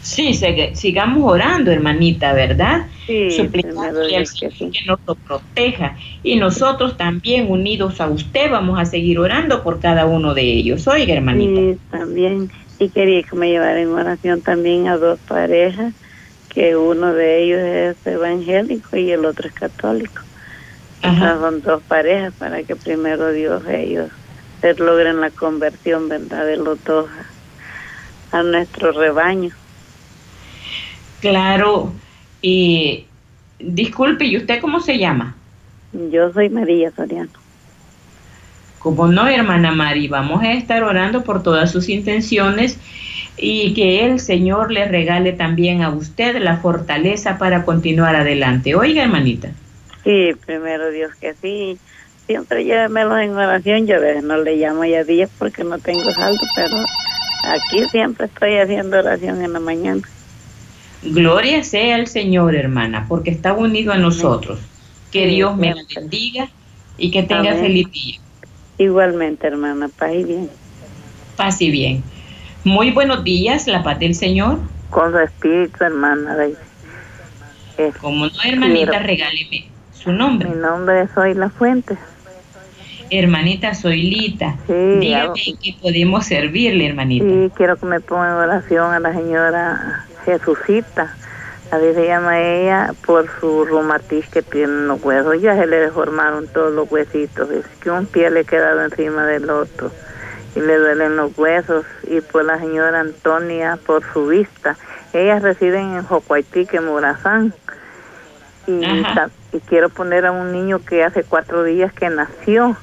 Sí, 0.02 0.38
sigamos 0.74 1.32
orando, 1.32 1.70
hermanita, 1.70 2.34
¿verdad? 2.34 2.86
Sí, 3.06 3.30
Suplicando 3.30 4.00
que 4.06 4.22
que, 4.38 4.70
nos 4.86 4.98
lo 5.06 5.14
proteja. 5.14 5.96
Y 6.22 6.36
nosotros 6.36 6.98
también, 6.98 7.50
unidos 7.50 8.02
a 8.02 8.08
usted, 8.08 8.50
vamos 8.50 8.78
a 8.78 8.84
seguir 8.84 9.18
orando 9.18 9.62
por 9.62 9.80
cada 9.80 10.04
uno 10.04 10.34
de 10.34 10.42
ellos. 10.42 10.86
Oiga, 10.88 11.14
hermanita. 11.14 11.58
Sí, 11.58 11.78
también. 11.90 12.50
Y 12.78 12.90
quería 12.90 13.22
que 13.22 13.34
me 13.34 13.48
llevara 13.48 13.80
en 13.80 13.88
oración 13.88 14.42
también 14.42 14.88
a 14.88 14.98
dos 14.98 15.18
parejas, 15.20 15.94
que 16.50 16.76
uno 16.76 17.14
de 17.14 17.42
ellos 17.42 17.60
es 17.60 18.06
evangélico 18.06 18.98
y 18.98 19.10
el 19.10 19.24
otro 19.24 19.48
es 19.48 19.54
católico. 19.54 20.20
Son 21.04 21.60
dos 21.60 21.82
parejas 21.82 22.32
para 22.38 22.62
que 22.62 22.76
primero 22.76 23.30
Dios 23.30 23.62
ellos 23.68 24.10
se 24.64 24.72
logren 24.74 25.20
la 25.20 25.28
conversión, 25.30 26.08
¿verdad? 26.08 26.46
De 26.46 26.56
los 26.56 26.82
dos 26.84 27.06
a, 28.32 28.42
nuestro 28.42 28.92
rebaño. 28.92 29.50
Claro. 31.20 31.92
Y 32.40 33.04
disculpe, 33.58 34.24
¿y 34.24 34.38
usted 34.38 34.62
cómo 34.62 34.80
se 34.80 34.96
llama? 34.96 35.34
Yo 36.10 36.32
soy 36.32 36.48
María 36.48 36.90
Soriano. 36.92 37.28
Como 38.78 39.06
no, 39.06 39.28
hermana 39.28 39.70
Mari, 39.72 40.08
vamos 40.08 40.42
a 40.42 40.52
estar 40.52 40.82
orando 40.82 41.24
por 41.24 41.42
todas 41.42 41.70
sus 41.70 41.90
intenciones 41.90 42.78
y 43.36 43.74
que 43.74 44.06
el 44.06 44.18
Señor 44.18 44.72
le 44.72 44.86
regale 44.86 45.32
también 45.32 45.82
a 45.82 45.90
usted 45.90 46.40
la 46.42 46.56
fortaleza 46.56 47.36
para 47.36 47.66
continuar 47.66 48.16
adelante. 48.16 48.74
Oiga, 48.74 49.02
hermanita. 49.02 49.50
Sí, 50.04 50.32
primero 50.46 50.90
Dios 50.90 51.14
que 51.16 51.34
sí. 51.34 51.78
Siempre 52.26 52.64
llévemelos 52.64 53.18
en 53.20 53.36
oración. 53.36 53.86
Yo 53.86 53.96
a 53.96 54.00
veces 54.00 54.22
no 54.22 54.38
le 54.38 54.56
llamo 54.56 54.84
ya 54.84 55.04
días 55.04 55.30
porque 55.38 55.64
no 55.64 55.78
tengo 55.78 56.10
saldo, 56.12 56.40
pero 56.54 56.76
Aquí 57.44 57.84
siempre 57.90 58.26
estoy 58.26 58.56
haciendo 58.56 58.98
oración 58.98 59.42
en 59.42 59.52
la 59.52 59.60
mañana. 59.60 60.00
Gloria 61.02 61.62
sea 61.62 61.96
al 61.96 62.06
Señor, 62.06 62.54
hermana, 62.54 63.04
porque 63.06 63.30
está 63.30 63.52
unido 63.52 63.92
a 63.92 63.98
nosotros. 63.98 64.58
Que 65.12 65.26
Dios 65.26 65.54
me 65.56 65.74
bendiga 65.94 66.48
y 66.96 67.10
que 67.10 67.22
tenga 67.22 67.54
feliz 67.54 67.90
día. 67.92 68.18
Igualmente, 68.78 69.46
hermana, 69.46 69.88
paz 69.88 70.12
y 70.14 70.24
bien. 70.24 70.50
Paz 71.36 71.60
y 71.60 71.70
bien. 71.70 72.02
Muy 72.64 72.90
buenos 72.90 73.22
días, 73.22 73.66
la 73.66 73.82
paz 73.82 73.98
del 73.98 74.14
Señor. 74.14 74.58
Con 74.88 75.12
su 75.12 75.18
espíritu, 75.18 75.84
hermana. 75.84 76.36
Como 78.00 78.26
no, 78.26 78.42
hermanita, 78.42 79.00
regáleme 79.00 79.73
su 80.04 80.12
nombre. 80.12 80.50
Mi 80.50 80.56
nombre 80.56 81.02
es 81.02 81.10
Soy 81.12 81.34
La 81.34 81.48
Fuente. 81.48 81.96
Hermanita 83.10 83.74
Soylita, 83.74 84.56
sí, 84.66 84.72
dígame 84.72 85.34
que 85.34 85.76
podemos 85.80 86.26
servirle, 86.26 86.86
hermanita. 86.86 87.24
Sí, 87.24 87.52
quiero 87.54 87.76
que 87.76 87.86
me 87.86 88.00
ponga 88.00 88.28
en 88.28 88.34
oración 88.34 88.92
a 88.92 89.00
la 89.00 89.12
señora 89.12 90.06
Jesucita. 90.24 91.14
Así 91.70 91.94
se 91.94 92.06
llama 92.06 92.40
ella 92.40 92.94
por 93.06 93.28
su 93.40 93.64
reumatismo 93.64 94.30
que 94.30 94.42
tiene 94.42 94.86
los 94.86 95.02
huesos. 95.02 95.40
Ya 95.40 95.56
se 95.56 95.66
le 95.66 95.76
deformaron 95.76 96.46
todos 96.48 96.72
los 96.72 96.90
huesitos. 96.90 97.50
Es 97.50 97.66
que 97.80 97.90
un 97.90 98.06
pie 98.06 98.30
le 98.30 98.40
ha 98.40 98.44
quedado 98.44 98.84
encima 98.84 99.26
del 99.26 99.48
otro 99.50 99.90
y 100.54 100.60
le 100.60 100.76
duelen 100.78 101.16
los 101.16 101.36
huesos. 101.36 101.84
Y 102.08 102.20
por 102.20 102.44
la 102.44 102.58
señora 102.58 103.00
Antonia 103.00 103.78
por 103.84 104.02
su 104.12 104.28
vista. 104.28 104.76
Ellas 105.12 105.42
residen 105.42 105.96
en 105.96 106.04
Jocuaitique, 106.04 106.80
Morazán. 106.80 107.54
Y, 108.66 108.82
y 109.54 109.60
quiero 109.60 109.88
poner 109.88 110.26
a 110.26 110.32
un 110.32 110.52
niño 110.52 110.80
que 110.84 111.04
hace 111.04 111.22
cuatro 111.22 111.62
días 111.62 111.92
que 111.92 112.10
nació 112.10 112.76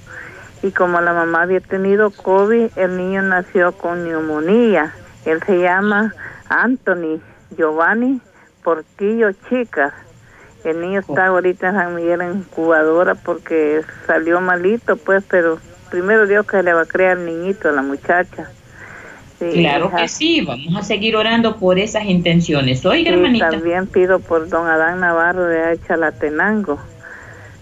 y 0.63 0.72
como 0.72 1.01
la 1.01 1.13
mamá 1.13 1.42
había 1.42 1.60
tenido 1.60 2.12
COVID, 2.12 2.70
el 2.78 2.98
niño 2.98 3.22
nació 3.24 3.74
con 3.74 4.06
neumonía. 4.06 4.94
Él 5.25 5.42
se 5.46 5.60
llama 5.60 6.13
Anthony 6.48 7.20
Giovanni 7.58 8.22
Portillo 8.63 9.32
Chicas. 9.50 9.94
El 10.63 10.80
niño 10.80 11.01
está 11.01 11.28
ahorita 11.28 11.70
en 11.70 11.75
San 11.75 11.96
Miguel 11.96 12.22
en 12.22 12.38
incubadora 12.38 13.16
porque 13.16 13.82
salió 14.08 14.40
malito, 14.40 14.96
pues, 14.96 15.24
pero 15.28 15.58
primero 15.90 16.28
Dios 16.28 16.46
que 16.46 16.63
le 16.63 16.74
va 16.74 16.82
a 16.82 16.86
crear 16.86 17.18
el 17.18 17.25
niñito 17.25 17.68
a 17.68 17.72
la 17.74 17.82
muchacha. 17.82 18.50
Claro 19.53 19.91
que 19.95 20.07
sí, 20.07 20.41
vamos 20.41 20.75
a 20.75 20.83
seguir 20.83 21.15
orando 21.15 21.57
por 21.57 21.79
esas 21.79 22.05
intenciones. 22.05 22.86
Oiga, 22.86 23.12
hermanita. 23.12 23.50
También 23.50 23.88
pido 23.88 24.19
por 24.19 24.48
don 24.50 24.67
Adán 24.67 25.00
Navarro 25.00 25.45
de 25.45 25.77
Tenango, 26.19 26.79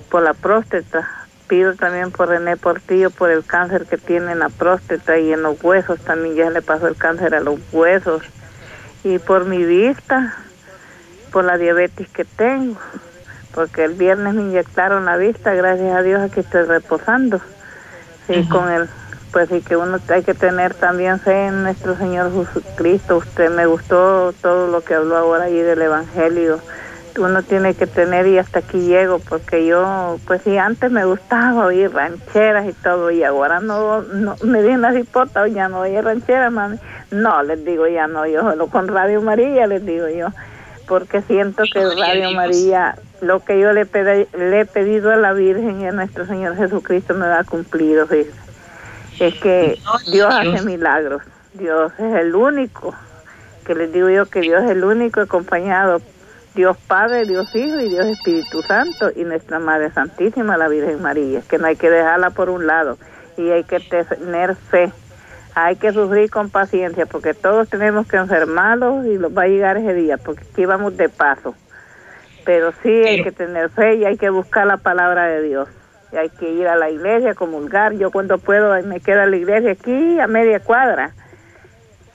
por 0.10 0.24
la 0.24 0.34
próstata 0.34 1.20
pido 1.50 1.74
también 1.74 2.12
por 2.12 2.30
René 2.30 2.56
Portillo 2.56 3.10
por 3.10 3.32
el 3.32 3.44
cáncer 3.44 3.88
que 3.88 3.98
tiene 3.98 4.32
en 4.32 4.40
la 4.40 4.50
próstata 4.50 5.18
y 5.18 5.34
en 5.34 5.42
los 5.42 5.62
huesos, 5.62 6.00
también 6.00 6.36
ya 6.36 6.50
le 6.52 6.62
pasó 6.62 6.88
el 6.88 6.96
cáncer 6.96 7.34
a 7.36 7.42
los 7.42 7.60
huesos. 7.74 8.24
Y 9.04 9.18
por 9.18 9.46
mi 9.46 9.66
vista, 9.66 10.38
por 11.32 11.44
la 11.44 11.58
diabetes 11.58 12.08
que 12.10 12.24
tengo, 12.24 12.80
porque 13.54 13.84
el 13.84 13.94
viernes 13.94 14.36
me 14.36 14.44
inyectaron 14.44 15.06
la 15.06 15.18
vista, 15.18 15.54
gracias 15.56 15.94
a 15.94 16.04
Dios 16.04 16.22
aquí 16.22 16.42
estoy 16.42 16.64
reposando. 16.64 17.42
Y 18.30 18.44
con 18.48 18.72
el, 18.72 18.88
pues 19.32 19.52
y 19.52 19.62
que 19.62 19.76
uno 19.76 19.98
hay 20.10 20.24
que 20.24 20.34
tener 20.34 20.74
también 20.74 21.20
fe 21.20 21.48
en 21.48 21.64
nuestro 21.64 21.96
Señor 21.96 22.32
Jesucristo. 22.34 23.18
Usted 23.18 23.50
me 23.50 23.66
gustó 23.66 24.34
todo 24.42 24.68
lo 24.68 24.82
que 24.82 24.96
habló 24.96 25.18
ahora 25.18 25.46
allí 25.46 25.60
del 25.60 25.82
Evangelio. 25.82 26.60
Uno 27.18 27.44
tiene 27.44 27.74
que 27.74 27.88
tener 27.88 28.28
y 28.28 28.38
hasta 28.38 28.60
aquí 28.60 28.80
llego 28.80 29.20
porque 29.20 29.66
yo 29.66 30.18
pues 30.26 30.42
sí 30.44 30.58
antes 30.58 30.90
me 30.92 31.06
gustaba 31.06 31.66
oír 31.66 31.92
rancheras 31.92 32.68
y 32.68 32.74
todo 32.74 33.12
y 33.12 33.24
ahora 33.24 33.60
no, 33.60 34.02
no 34.04 34.36
me 34.44 34.62
viene 34.62 34.88
así 34.88 35.04
porta 35.04 35.46
ya 35.48 35.68
no 35.68 35.82
oye 35.82 36.02
rancheras 36.02 36.52
mami. 36.52 36.78
No 37.12 37.44
les 37.44 37.66
digo 37.66 37.88
ya 37.88 38.08
no 38.08 38.26
yo 38.26 38.42
solo 38.42 38.68
con 38.68 38.88
Radio 38.88 39.22
María 39.22 39.68
les 39.68 39.86
digo 39.86 40.08
yo 40.08 40.28
porque 40.88 41.22
siento 41.22 41.64
que 41.72 41.84
Radio 41.84 42.32
María 42.32 42.96
lo 43.22 43.44
que 43.44 43.60
yo 43.60 43.74
le, 43.74 43.86
le 44.38 44.62
he 44.62 44.66
pedido 44.66 45.12
a 45.12 45.18
la 45.18 45.34
Virgen 45.34 45.82
y 45.82 45.88
a 45.88 45.92
nuestro 45.92 46.26
Señor 46.26 46.56
Jesucristo 46.56 47.14
me 47.14 47.26
ha 47.28 47.44
cumplido 47.44 48.08
es 49.20 49.40
que 49.40 49.80
Dios 50.12 50.34
hace 50.34 50.66
milagros 50.66 51.22
Dios 51.54 51.92
es 51.98 52.16
el 52.16 52.36
único 52.36 52.94
que 53.66 53.76
les 53.76 53.92
digo 53.92 54.10
yo 54.10 54.26
que 54.26 54.42
Dios 54.42 54.64
es 54.64 54.72
el 54.72 54.84
único 54.84 55.22
acompañado 55.22 56.02
Dios 56.56 56.78
Padre, 56.88 57.26
Dios 57.26 57.56
Hijo 57.56 57.80
y 57.80 57.90
Dios 57.90 58.06
Espíritu 58.08 58.62
Santo 58.64 59.12
y 59.16 59.24
nuestra 59.24 59.60
Madre 59.60 59.92
Santísima, 59.92 60.58
la 60.58 60.68
Virgen 60.68 61.02
María, 61.02 61.42
que 61.48 61.58
no 61.58 61.68
hay 61.68 61.76
que 61.76 61.90
dejarla 61.90 62.32
por 62.32 62.50
un 62.50 62.68
lado 62.68 62.98
y 63.38 63.50
hay 63.50 63.64
que 63.64 63.80
tener 63.80 64.56
fe. 64.56 64.92
Hay 65.56 65.78
que 65.78 65.92
sufrir 65.92 66.30
con 66.30 66.50
paciencia 66.50 67.06
porque 67.06 67.34
todos 67.34 67.70
tenemos 67.70 68.08
que 68.08 68.18
enfermarlos 68.18 69.06
y 69.06 69.18
los 69.18 69.36
va 69.36 69.44
a 69.44 69.48
llegar 69.48 69.78
ese 69.78 69.94
día 69.94 70.18
porque 70.18 70.44
aquí 70.52 70.66
vamos 70.66 70.98
de 70.98 71.10
paso. 71.10 71.56
Pero 72.46 72.74
sí 72.84 72.90
hay 72.90 73.24
que 73.24 73.32
tener 73.32 73.70
fe 73.70 73.96
y 73.96 74.06
hay 74.06 74.18
que 74.18 74.30
buscar 74.30 74.68
la 74.68 74.78
palabra 74.78 75.28
de 75.28 75.42
Dios. 75.44 75.70
Y 76.12 76.18
hay 76.18 76.30
que 76.30 76.50
ir 76.50 76.68
a 76.68 76.76
la 76.76 76.90
iglesia, 76.90 77.36
comulgar. 77.36 77.94
Yo 77.94 78.12
cuando 78.12 78.38
puedo 78.38 78.82
me 78.84 79.00
quedo 79.00 79.22
a 79.22 79.26
la 79.26 79.36
iglesia 79.36 79.72
aquí 79.72 80.20
a 80.20 80.28
media 80.28 80.60
cuadra. 80.60 81.12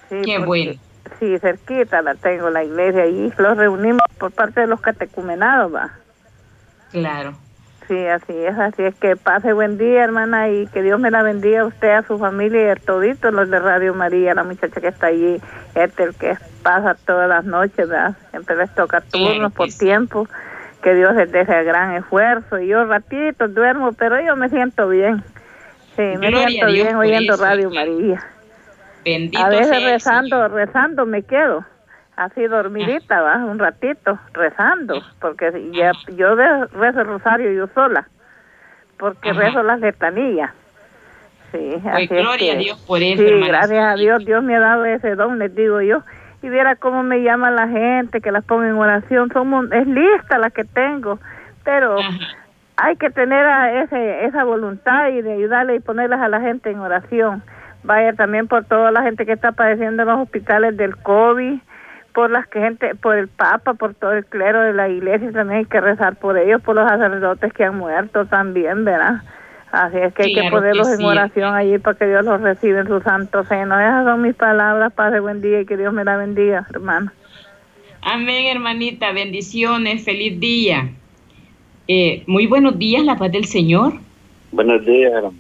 Sí, 0.09 0.23
Qué 0.25 0.39
bueno 0.39 0.75
sí, 1.19 1.39
cerquita 1.39 2.03
la 2.03 2.15
tengo, 2.15 2.51
la 2.51 2.65
iglesia, 2.65 3.07
y 3.07 3.33
los 3.37 3.57
reunimos 3.57 4.03
por 4.19 4.33
parte 4.33 4.61
de 4.61 4.67
los 4.67 4.81
catecumenados, 4.81 5.75
va. 5.75 5.91
Claro. 6.91 7.35
Sí, 7.89 8.07
así 8.07 8.33
es, 8.33 8.59
así 8.59 8.83
es 8.83 8.95
que 8.95 9.15
pase 9.15 9.53
buen 9.53 9.77
día, 9.77 10.05
hermana, 10.05 10.49
y 10.49 10.67
que 10.69 10.83
Dios 10.83 10.99
me 10.99 11.11
la 11.11 11.23
bendiga 11.23 11.63
a 11.63 11.67
usted, 11.67 11.91
a 11.91 12.03
su 12.03 12.19
familia 12.19 12.67
y 12.67 12.69
a 12.71 12.77
toditos 12.77 13.33
los 13.33 13.51
de 13.51 13.59
Radio 13.59 13.95
María, 13.95 14.35
la 14.35 14.45
muchacha 14.45 14.81
que 14.81 14.89
está 14.89 15.09
allí, 15.09 15.39
este, 15.75 16.05
el 16.05 16.15
que 16.15 16.37
pasa 16.63 16.97
todas 17.05 17.29
las 17.29 17.45
noches, 17.45 17.89
¿verdad? 17.89 18.17
Siempre 18.31 18.57
les 18.57 18.75
toca 18.75 19.03
turnos 19.03 19.53
por 19.53 19.69
tiempo, 19.69 20.27
que 20.85 20.95
Dios 20.95 21.17
les 21.17 21.33
deje 21.33 21.65
gran 21.65 21.95
esfuerzo, 21.97 22.61
y 22.61 22.69
yo 22.69 22.85
ratito 22.85 23.49
duermo, 23.49 23.93
pero 23.95 24.21
yo 24.21 24.37
me 24.37 24.49
siento 24.49 24.89
bien. 24.89 25.25
Sí, 25.97 26.03
me 26.19 26.31
siento 26.31 26.67
bien 26.67 26.95
oyendo 26.95 27.37
Radio 27.37 27.71
María 27.71 28.23
a 29.37 29.49
veces 29.49 29.85
rezando, 29.85 30.49
rezando 30.49 31.07
me 31.07 31.23
quedo, 31.23 31.65
así 32.17 32.47
dormidita, 32.47 33.21
¿va? 33.21 33.37
un 33.37 33.59
ratito, 33.59 34.19
rezando, 34.33 35.03
porque 35.21 35.71
ya 35.73 35.93
yo 36.17 36.35
rezo 36.35 37.01
el 37.01 37.07
rosario 37.07 37.53
yo 37.53 37.67
sola, 37.75 38.09
porque 38.99 39.33
rezo 39.33 39.63
las 39.63 39.81
letanillas. 39.81 40.53
Sí, 41.53 41.77
así 41.93 42.07
gloria 42.09 42.55
a 42.55 42.57
Dios 42.57 42.79
por 42.81 43.01
eso, 43.01 43.23
Sí, 43.23 43.47
gracias 43.47 43.85
a 43.85 43.95
Dios, 43.95 44.25
Dios 44.25 44.43
me 44.43 44.57
ha 44.57 44.61
dado 44.61 44.85
ese 44.87 45.15
don, 45.15 45.39
les 45.39 45.55
digo 45.55 45.81
yo. 45.83 46.03
Y 46.45 46.51
viera 46.51 46.77
cómo 46.77 47.03
me 47.03 47.23
llama 47.23 47.51
la 47.51 47.69
gente, 47.69 48.21
que 48.21 48.31
las 48.31 48.45
pongo 48.45 48.65
en 48.65 48.75
oración, 48.75 49.31
somos, 49.33 49.73
es 49.73 49.87
lista 49.87 50.37
la 50.37 50.51
que 50.51 50.65
tengo, 50.65 51.19
pero 51.65 51.97
hay 52.77 52.97
que 52.97 53.09
tener 53.09 53.47
ese, 53.83 54.27
esa 54.27 54.45
voluntad 54.45 55.09
y 55.09 55.23
de 55.23 55.33
ayudarle 55.33 55.77
y 55.77 55.81
ponerlas 55.81 56.21
a 56.21 56.29
la 56.29 56.43
gente 56.43 56.71
en 56.71 56.81
oración. 56.81 57.43
Vaya 57.83 58.13
también 58.13 58.47
por 58.47 58.67
toda 58.67 58.91
la 58.91 59.01
gente 59.01 59.25
que 59.25 59.33
está 59.33 59.53
padeciendo 59.53 60.03
en 60.03 60.09
los 60.11 60.21
hospitales 60.21 60.77
del 60.77 60.99
COVID, 60.99 61.61
por 62.13 62.31
la 62.31 62.43
gente, 62.43 62.95
por 62.95 63.17
el 63.17 63.29
Papa, 63.29 63.73
por 63.73 63.95
todo 63.95 64.13
el 64.13 64.27
clero 64.27 64.61
de 64.61 64.75
la 64.75 64.91
iglesia, 64.91 65.33
también 65.33 65.61
hay 65.61 65.65
que 65.65 65.81
rezar 65.81 66.17
por 66.17 66.37
ellos, 66.37 66.61
por 66.61 66.77
los 66.77 66.87
sacerdotes 66.87 67.55
que 67.55 67.65
han 67.65 67.79
muerto 67.79 68.27
también, 68.27 68.85
¿verdad? 68.85 69.23
Así 69.75 69.97
es 69.99 70.15
que 70.15 70.23
hay 70.23 70.35
que 70.35 70.51
ponerlos 70.51 70.89
en 70.89 71.05
oración 71.05 71.53
allí 71.53 71.79
para 71.79 71.99
que 71.99 72.07
Dios 72.07 72.25
los 72.25 72.41
reciba 72.41 72.81
en 72.81 72.87
su 72.87 73.01
santo 73.01 73.45
seno. 73.45 73.81
Esas 73.81 74.05
son 74.05 74.23
mis 74.23 74.35
palabras, 74.37 74.93
Padre, 74.93 75.19
buen 75.19 75.43
día 75.43 75.63
y 75.63 75.67
que 75.67 75.77
Dios 75.77 75.93
me 75.93 76.05
la 76.05 76.17
bendiga, 76.17 76.65
hermana. 76.71 77.13
Amén, 78.01 78.47
hermanita, 78.47 79.11
bendiciones, 79.11 80.05
feliz 80.05 80.39
día. 80.39 80.91
Eh, 81.89 82.23
muy 82.29 82.47
buenos 82.47 82.79
días, 82.79 83.05
la 83.05 83.19
paz 83.19 83.33
del 83.33 83.47
Señor. 83.47 83.95
Buenos 84.53 84.87
días, 84.87 85.13
hermano. 85.13 85.35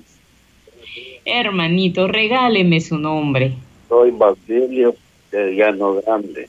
Hermanito, 1.25 2.09
regáleme 2.09 2.81
su 2.81 2.99
nombre. 2.99 3.53
Soy 3.88 4.11
Basilio 4.11 4.97
de 5.31 5.55
Llano 5.55 5.94
Grande. 6.03 6.49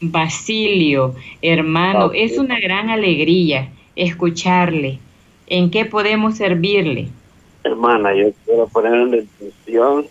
Basilio, 0.00 1.16
hermano, 1.42 2.12
es 2.14 2.38
una 2.38 2.60
gran 2.60 2.90
alegría 2.90 3.70
escucharle. 3.96 5.00
¿En 5.50 5.68
qué 5.68 5.84
podemos 5.84 6.36
servirle? 6.36 7.08
Hermana, 7.64 8.14
yo 8.14 8.30
quiero 8.44 8.68
poner 8.68 8.92
una 8.92 9.16
intención. 9.16 10.06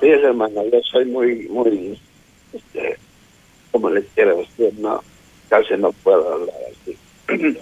Sí, 0.00 0.08
hermana, 0.08 0.64
yo 0.64 0.80
soy 0.90 1.04
muy, 1.04 1.46
muy, 1.48 1.96
este, 2.52 2.98
como 3.70 3.90
les 3.90 4.04
quiero 4.16 4.38
decir, 4.38 4.74
no, 4.80 5.04
casi 5.48 5.74
no 5.76 5.92
puedo 5.92 6.32
hablar 6.32 6.56
así. 6.72 6.96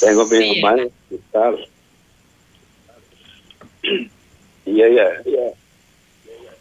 Tengo 0.00 0.26
mi 0.26 0.62
mamá 0.62 0.80
el 0.80 0.86
hospital 0.86 1.68
y 4.64 4.82
ella, 4.82 5.10
ella, 5.26 5.52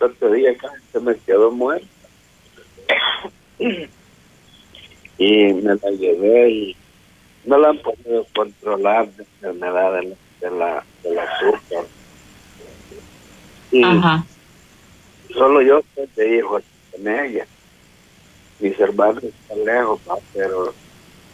otro 0.01 0.31
día 0.33 0.53
se 0.91 0.99
me 0.99 1.15
quedó 1.15 1.51
muerta. 1.51 1.87
y 5.17 5.53
me 5.53 5.75
la 5.75 5.91
llevé 5.91 6.49
y 6.49 6.75
no 7.45 7.57
la 7.57 7.69
han 7.69 7.77
podido 7.79 8.25
controlar 8.35 9.09
de 9.11 9.23
enfermedad 9.23 9.93
de 9.93 10.51
la, 10.51 10.83
de 11.03 11.13
la, 11.13 11.23
azúcar. 11.23 11.85
Y, 13.71 13.81
solo 15.33 15.61
yo 15.61 15.81
soy 15.95 16.07
de 16.15 16.37
hijo 16.37 16.59
con 16.91 17.07
ella. 17.07 17.45
Mis 18.59 18.79
hermanos 18.79 19.23
están 19.23 19.65
lejos, 19.65 19.99
pero 20.33 20.73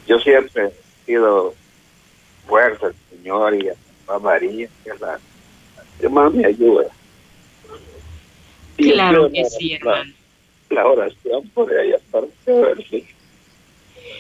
yo 0.08 0.20
siempre 0.20 0.68
he 0.68 1.06
sido 1.06 1.54
fuerza 2.48 2.88
al 2.88 2.96
Señor 3.10 3.56
y 3.56 3.70
a 3.70 3.74
Mamá 4.08 4.32
María, 4.32 4.70
que 4.84 4.92
es 4.92 5.02
la 5.02 5.20
que 6.00 6.08
más 6.08 6.32
me 6.34 6.46
ayuda. 6.46 6.86
claro 8.78 9.30
que 9.32 9.46
sí, 9.46 9.74
hermano. 9.74 10.14
La, 10.70 10.86
oración 10.86 11.48
por 11.54 11.72
ella 11.74 11.98
para 12.12 12.28
ver 12.46 12.86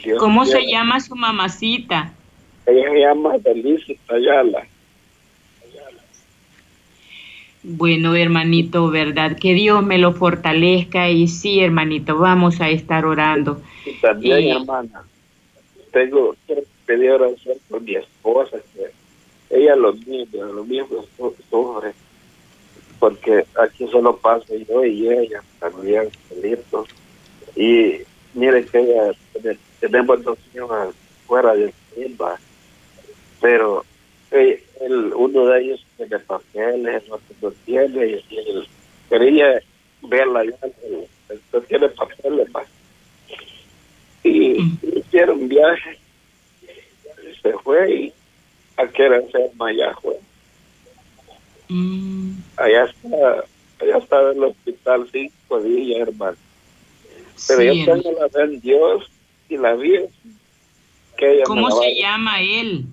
si 0.03 0.11
¿Cómo 0.17 0.45
se 0.45 0.65
llama 0.65 0.99
su 0.99 1.15
mamacita? 1.15 2.13
Ella 2.65 2.89
se 2.91 2.99
llama 2.99 3.37
Delicia 3.37 3.95
Ayala. 4.07 4.67
Bueno, 7.63 8.15
hermanito, 8.15 8.89
¿verdad? 8.89 9.37
Que 9.37 9.53
Dios 9.53 9.83
me 9.83 9.97
lo 9.97 10.13
fortalezca 10.13 11.09
y 11.09 11.27
sí, 11.27 11.59
hermanito, 11.59 12.17
vamos 12.17 12.61
a 12.61 12.69
estar 12.69 13.05
orando. 13.05 13.61
Y 13.85 13.91
también, 13.99 14.55
hermana, 14.55 15.03
tengo 15.91 16.35
que 16.47 16.63
pedir 16.85 17.11
oración 17.11 17.57
por 17.69 17.81
mi 17.81 17.95
esposa, 17.95 18.57
que 18.73 18.91
ella 19.49 19.75
lo 19.75 19.93
mismo, 19.93 20.43
lo 20.45 20.63
mismo 20.63 21.05
sufre, 21.49 21.91
porque 22.99 23.45
aquí 23.61 23.87
solo 23.91 24.15
pasa 24.15 24.53
yo 24.67 24.85
y 24.85 25.09
ella 25.09 25.43
también, 25.59 26.09
listo. 26.41 26.85
Y 27.55 27.97
mire 28.33 28.65
que 28.65 28.79
ella, 28.79 29.11
tenemos 29.79 30.23
dos 30.23 30.37
niños 30.53 30.95
fuera 31.25 31.53
del 31.53 31.73
Silva, 31.93 32.39
pero 33.41 33.85
eh, 34.31 34.63
el, 34.81 35.13
uno 35.13 35.45
de 35.45 35.61
ellos 35.61 35.85
tiene 35.95 36.19
papeles, 36.19 37.03
el 37.03 37.11
otro 37.11 37.35
no 37.41 37.51
tiene, 37.65 38.23
y, 38.29 38.37
él 38.37 38.67
quería 39.09 39.61
verla 40.01 40.45
ya, 40.45 40.57
no 41.53 41.61
tiene 41.61 41.89
papeles 41.89 42.49
más. 42.51 42.67
Y 44.23 44.57
hicieron 44.95 45.41
un 45.41 45.47
viaje, 45.47 45.99
se 47.41 47.53
fue 47.59 47.93
y 47.93 48.13
a 48.77 48.87
querer 48.87 49.29
ser 49.31 49.51
allá 49.59 49.95
fue. 50.01 50.19
Mm. 51.69 52.31
Allá 52.57 52.85
está, 52.85 53.43
allá 53.81 53.97
está 53.97 54.31
en 54.31 54.37
el 54.37 54.43
hospital 54.43 55.09
cinco 55.11 55.61
días, 55.61 56.07
hermano. 56.07 56.37
Pero 57.47 57.61
yo 57.61 57.85
tengo 57.85 58.11
la 58.19 58.29
fe 58.29 58.41
en 58.41 58.59
Dios 58.61 59.09
y 59.49 59.57
la. 59.57 59.75
Que 61.17 61.33
ella 61.33 61.43
¿Cómo 61.45 61.71
se 61.71 61.95
llama 61.95 62.41
él? 62.41 62.85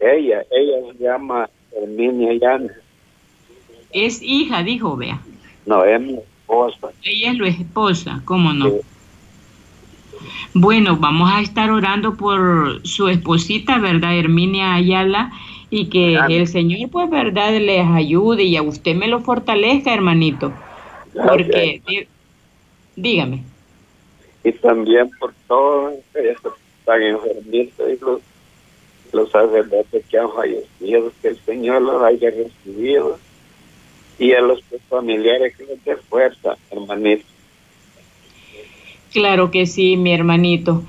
Ella, 0.00 0.44
ella 0.50 0.92
se 0.92 1.04
llama 1.04 1.50
Herminia 1.72 2.32
Llanes. 2.34 2.72
Es 3.92 4.22
hija, 4.22 4.62
dijo, 4.62 4.96
vea. 4.96 5.20
No, 5.66 5.84
es 5.84 6.00
mi 6.00 6.14
esposa. 6.14 6.92
Ella 7.02 7.32
es 7.32 7.38
la 7.38 7.48
esposa, 7.48 8.22
¿cómo 8.24 8.52
no? 8.52 8.70
Bueno, 10.54 10.96
vamos 10.96 11.30
a 11.30 11.40
estar 11.40 11.70
orando 11.70 12.16
por 12.16 12.80
su 12.86 13.08
esposita, 13.08 13.78
¿verdad? 13.78 14.16
Herminia 14.16 14.74
Ayala, 14.74 15.32
y 15.70 15.86
que 15.86 16.14
el 16.14 16.48
Señor, 16.48 16.90
pues, 16.90 17.10
¿verdad? 17.10 17.52
Les 17.58 17.86
ayude 17.86 18.44
y 18.44 18.56
a 18.56 18.62
usted 18.62 18.96
me 18.96 19.06
lo 19.06 19.20
fortalezca, 19.20 19.92
hermanito. 19.92 20.52
Porque, 21.14 22.08
dígame. 22.96 23.44
Y 24.42 24.52
también 24.52 25.10
por 25.18 25.34
todos 25.46 25.94
que 26.12 26.30
están 26.30 27.02
enfermitos 27.02 27.88
y 27.90 28.04
los 28.04 28.20
los 29.12 29.30
sacerdotes 29.30 30.04
que 30.08 30.18
han 30.18 30.30
fallecido, 30.32 31.12
que 31.20 31.28
el 31.28 31.38
Señor 31.40 31.82
los 31.82 32.02
haya 32.02 32.30
recibido, 32.30 33.18
y 34.18 34.32
a 34.32 34.40
los 34.40 34.62
familiares 34.88 35.56
que 35.56 35.64
les 35.64 35.84
dé 35.84 35.96
fuerza, 35.96 36.56
hermanito. 36.70 37.24
Claro 39.12 39.50
que 39.50 39.66
sí, 39.66 39.96
mi 39.96 40.12
hermanito. 40.12 40.82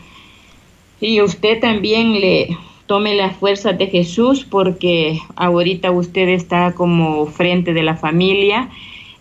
Y 0.99 1.21
usted 1.21 1.59
también 1.59 2.19
le 2.19 2.49
tome 2.85 3.15
las 3.15 3.35
fuerzas 3.37 3.77
de 3.77 3.87
Jesús 3.87 4.45
porque 4.47 5.17
ahorita 5.35 5.91
usted 5.91 6.27
está 6.29 6.73
como 6.73 7.25
frente 7.25 7.73
de 7.73 7.83
la 7.83 7.95
familia 7.95 8.69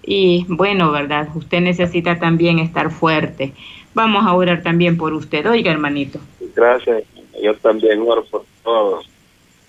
y 0.02 0.46
bueno, 0.48 0.90
¿verdad? 0.90 1.28
Usted 1.34 1.60
necesita 1.60 2.18
también 2.18 2.58
estar 2.58 2.90
fuerte. 2.90 3.52
Vamos 3.94 4.24
a 4.26 4.34
orar 4.34 4.62
también 4.62 4.96
por 4.96 5.12
usted, 5.12 5.48
oiga 5.48 5.70
hermanito. 5.70 6.20
Gracias, 6.54 7.04
yo 7.42 7.54
también 7.56 8.00
oro 8.00 8.24
por 8.24 8.44
todos. 8.62 9.08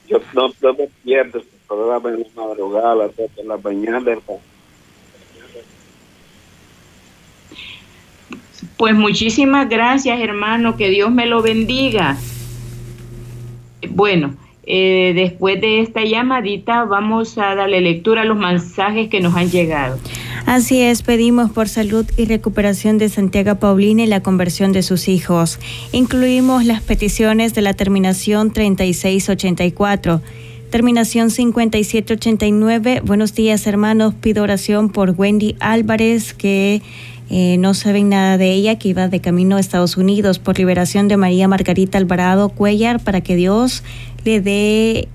Yo 0.08 0.20
no, 0.34 0.50
me 0.74 0.88
pierdo 1.04 1.39
este 1.39 1.58
programa 1.67 2.10
en 2.10 2.20
la 2.20 2.48
madrugada, 2.48 2.91
a 2.91 2.96
las 2.96 3.15
de 3.15 3.30
la 3.46 3.58
mañana. 3.58 4.17
Pues 8.78 8.96
muchísimas 8.96 9.70
gracias, 9.70 10.20
hermano. 10.20 10.76
Que 10.76 10.89
Dios 10.89 11.12
me 11.12 11.26
lo 11.28 11.41
bendiga. 11.41 12.17
Bueno, 13.89 14.36
eh, 14.73 15.12
después 15.13 15.60
de 15.60 15.81
esta 15.81 16.01
llamadita 16.05 16.86
vamos 16.86 17.38
a 17.38 17.55
darle 17.55 17.81
lectura 17.81 18.21
a 18.21 18.25
los 18.25 18.38
mensajes 18.38 19.10
que 19.10 19.19
nos 19.19 19.36
han 19.36 19.49
llegado. 19.51 19.99
Así 20.45 20.81
es, 20.81 21.01
pedimos 21.01 21.51
por 21.51 21.67
salud 21.67 22.05
y 22.15 22.23
recuperación 22.23 22.97
de 22.97 23.10
Santiago 23.10 23.55
Paulina 23.55 24.03
y 24.03 24.07
la 24.07 24.23
conversión 24.23 24.71
de 24.71 24.81
sus 24.81 25.10
hijos. 25.10 25.60
Incluimos 25.91 26.63
las 26.63 26.81
peticiones 26.81 27.53
de 27.53 27.63
la 27.63 27.73
terminación 27.73 28.53
3684. 28.53 30.21
Terminación 30.69 31.31
5789. 31.31 33.01
Buenos 33.03 33.36
días, 33.36 33.67
hermanos. 33.67 34.13
Pido 34.13 34.41
oración 34.41 34.88
por 34.88 35.15
Wendy 35.17 35.57
Álvarez, 35.60 36.34
que 36.34 36.81
eh, 37.34 37.55
no 37.57 37.73
saben 37.73 38.10
nada 38.10 38.38
de 38.38 38.51
ella, 38.51 38.77
que 38.77 38.89
iba 38.89 39.07
de 39.07 39.21
camino 39.21 39.55
a 39.55 39.62
Estados 39.62 39.95
Unidos, 39.95 40.38
por 40.38 40.57
liberación 40.57 41.07
de 41.07 41.15
María 41.15 41.47
Margarita 41.47 41.97
Alvarado 41.97 42.49
Cuellar, 42.49 43.01
para 43.01 43.21
que 43.21 43.38
Dios 43.38 43.84
le 44.23 44.41
dé 44.41 45.07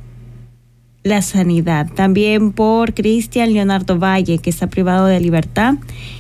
la 1.07 1.23
sanidad. 1.23 1.89
También 1.95 2.53
por 2.53 2.93
Cristian 2.93 3.53
Leonardo 3.53 3.99
Valle, 3.99 4.39
que 4.39 4.51
está 4.51 4.67
privado 4.67 5.07
de 5.07 5.21
libertad. 5.21 5.75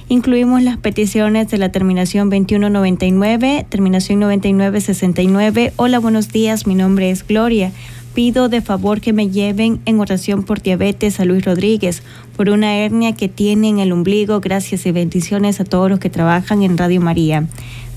Incluimos 0.08 0.62
las 0.62 0.76
peticiones 0.76 1.50
de 1.50 1.58
la 1.58 1.72
terminación 1.72 2.30
2199, 2.30 3.66
terminación 3.68 4.20
9969. 4.20 5.72
Hola, 5.76 5.98
buenos 5.98 6.30
días, 6.30 6.66
mi 6.68 6.76
nombre 6.76 7.10
es 7.10 7.26
Gloria. 7.26 7.72
Pido 8.14 8.48
de 8.48 8.62
favor 8.62 9.00
que 9.00 9.12
me 9.12 9.28
lleven 9.28 9.80
en 9.84 10.00
oración 10.00 10.44
por 10.44 10.62
diabetes 10.62 11.20
a 11.20 11.24
Luis 11.24 11.44
Rodríguez, 11.44 12.02
por 12.36 12.48
una 12.48 12.76
hernia 12.76 13.14
que 13.14 13.28
tiene 13.28 13.68
en 13.68 13.78
el 13.80 13.92
ombligo. 13.92 14.40
Gracias 14.40 14.86
y 14.86 14.92
bendiciones 14.92 15.60
a 15.60 15.64
todos 15.64 15.90
los 15.90 15.98
que 15.98 16.08
trabajan 16.08 16.62
en 16.62 16.78
Radio 16.78 17.00
María. 17.00 17.46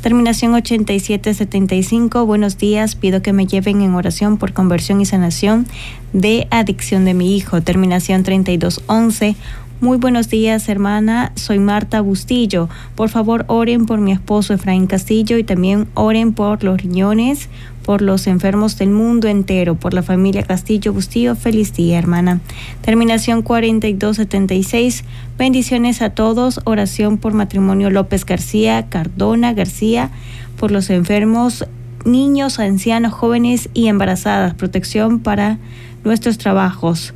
Terminación 0.02 0.54
8775. 0.54 2.26
Buenos 2.26 2.58
días. 2.58 2.96
Pido 2.96 3.22
que 3.22 3.34
me 3.34 3.48
lleven 3.48 3.82
en 3.82 3.96
oración 3.96 4.38
por 4.38 4.54
conversión 4.54 5.02
y 5.02 5.06
sanación 5.06 5.68
de 6.14 6.48
adicción 6.52 7.04
de 7.04 7.14
mi 7.14 7.36
hijo. 7.36 7.62
Terminación 7.62 8.24
3211. 8.24 9.36
Muy 9.82 9.98
buenos 9.98 10.28
días, 10.28 10.68
hermana. 10.68 11.32
Soy 11.36 11.58
Marta 11.58 12.02
Bustillo. 12.02 12.68
Por 12.96 13.08
favor, 13.08 13.46
oren 13.48 13.86
por 13.86 14.02
mi 14.02 14.12
esposo 14.12 14.54
Efraín 14.54 14.88
Castillo 14.88 15.38
y 15.38 15.46
también 15.46 15.88
oren 15.94 16.34
por 16.34 16.66
los 16.66 16.82
riñones, 16.82 17.48
por 17.86 18.02
los 18.02 18.28
enfermos 18.28 18.78
del 18.78 18.90
mundo 18.90 19.30
entero, 19.30 19.76
por 19.76 19.94
la 19.94 20.04
familia 20.04 20.44
Castillo 20.44 20.92
Bustillo. 20.92 21.34
Feliz 21.38 21.74
día, 21.74 21.98
hermana. 21.98 22.42
Terminación 22.82 23.42
4276. 23.42 25.06
Bendiciones 25.38 26.02
a 26.02 26.10
todos. 26.10 26.60
Oración 26.66 27.18
por 27.18 27.32
matrimonio 27.34 27.90
López 27.90 28.26
García, 28.26 28.88
Cardona 28.90 29.54
García, 29.54 30.12
por 30.58 30.72
los 30.72 30.90
enfermos, 30.90 31.66
niños, 32.04 32.60
ancianos, 32.60 33.14
jóvenes 33.14 33.70
y 33.74 33.88
embarazadas. 33.88 34.56
Protección 34.56 35.20
para 35.20 35.58
nuestros 36.04 36.38
trabajos. 36.38 37.14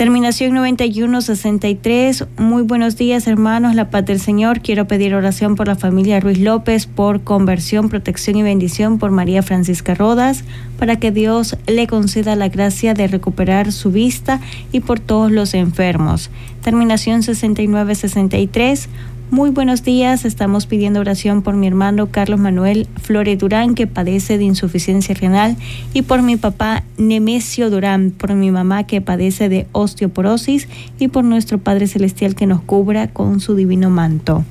Terminación 0.00 0.54
9163. 0.54 2.24
Muy 2.38 2.62
buenos 2.62 2.96
días, 2.96 3.26
hermanos. 3.26 3.74
La 3.74 3.90
paz 3.90 4.06
del 4.06 4.18
Señor. 4.18 4.62
Quiero 4.62 4.86
pedir 4.86 5.14
oración 5.14 5.56
por 5.56 5.66
la 5.66 5.76
familia 5.76 6.20
Ruiz 6.20 6.38
López, 6.38 6.86
por 6.86 7.20
conversión, 7.20 7.90
protección 7.90 8.36
y 8.36 8.42
bendición 8.42 8.98
por 8.98 9.10
María 9.10 9.42
Francisca 9.42 9.94
Rodas, 9.94 10.44
para 10.78 10.96
que 10.98 11.10
Dios 11.10 11.58
le 11.66 11.86
conceda 11.86 12.34
la 12.34 12.48
gracia 12.48 12.94
de 12.94 13.08
recuperar 13.08 13.72
su 13.72 13.92
vista 13.92 14.40
y 14.72 14.80
por 14.80 15.00
todos 15.00 15.30
los 15.30 15.52
enfermos. 15.52 16.30
Terminación 16.62 17.22
6963. 17.22 18.88
Muy 19.30 19.50
buenos 19.50 19.84
días, 19.84 20.24
estamos 20.24 20.66
pidiendo 20.66 20.98
oración 20.98 21.42
por 21.42 21.54
mi 21.54 21.68
hermano 21.68 22.08
Carlos 22.10 22.40
Manuel 22.40 22.88
Flore 23.00 23.36
Durán, 23.36 23.76
que 23.76 23.86
padece 23.86 24.38
de 24.38 24.44
insuficiencia 24.44 25.14
renal, 25.14 25.56
y 25.94 26.02
por 26.02 26.22
mi 26.22 26.36
papá 26.36 26.82
Nemesio 26.98 27.70
Durán, 27.70 28.10
por 28.10 28.34
mi 28.34 28.50
mamá 28.50 28.88
que 28.88 29.00
padece 29.00 29.48
de 29.48 29.68
osteoporosis, 29.70 30.66
y 30.98 31.06
por 31.06 31.22
nuestro 31.22 31.58
Padre 31.58 31.86
Celestial 31.86 32.34
que 32.34 32.48
nos 32.48 32.60
cubra 32.60 33.06
con 33.06 33.38
su 33.38 33.54
divino 33.54 33.88
manto. 33.88 34.44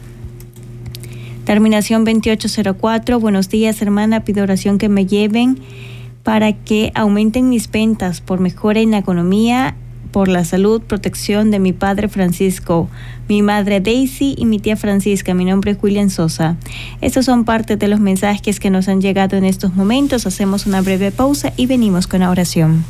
Terminación 1.44 2.06
2804, 2.06 3.20
buenos 3.20 3.50
días 3.50 3.82
hermana, 3.82 4.24
pido 4.24 4.44
oración 4.44 4.78
que 4.78 4.88
me 4.88 5.06
lleven 5.06 5.60
para 6.24 6.54
que 6.54 6.94
aumenten 6.96 7.50
mis 7.50 7.70
ventas 7.70 8.22
por 8.22 8.40
mejora 8.40 8.80
en 8.80 8.92
la 8.92 9.00
economía 9.00 9.76
por 10.12 10.28
la 10.28 10.44
salud, 10.46 10.82
protección 10.82 11.52
de 11.52 11.60
mi 11.60 11.74
padre 11.74 12.08
Francisco, 12.08 12.90
mi 13.28 13.42
madre 13.42 13.80
Daisy 13.80 14.36
y 14.38 14.46
mi 14.46 14.60
tía 14.60 14.76
Francisca. 14.76 15.34
Mi 15.34 15.46
nombre 15.46 15.72
es 15.72 15.78
William 15.82 16.10
Sosa. 16.10 16.58
Estos 17.02 17.26
son 17.26 17.46
parte 17.46 17.78
de 17.78 17.88
los 17.88 18.00
mensajes 18.00 18.60
que 18.60 18.70
nos 18.70 18.88
han 18.88 19.02
llegado 19.02 19.38
en 19.38 19.46
estos 19.46 19.76
momentos. 19.76 20.26
Hacemos 20.26 20.66
una 20.66 20.82
breve 20.82 21.12
pausa 21.12 21.54
y 21.56 21.66
venimos 21.66 22.08
con 22.08 22.22
la 22.22 22.30
oración. 22.30 22.84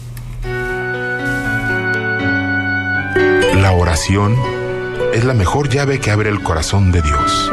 La 3.62 3.72
oración 3.74 4.36
es 5.14 5.26
la 5.26 5.34
mejor 5.34 5.70
llave 5.70 6.00
que 6.00 6.12
abre 6.12 6.30
el 6.30 6.42
corazón 6.42 6.92
de 6.92 7.02
Dios. 7.02 7.52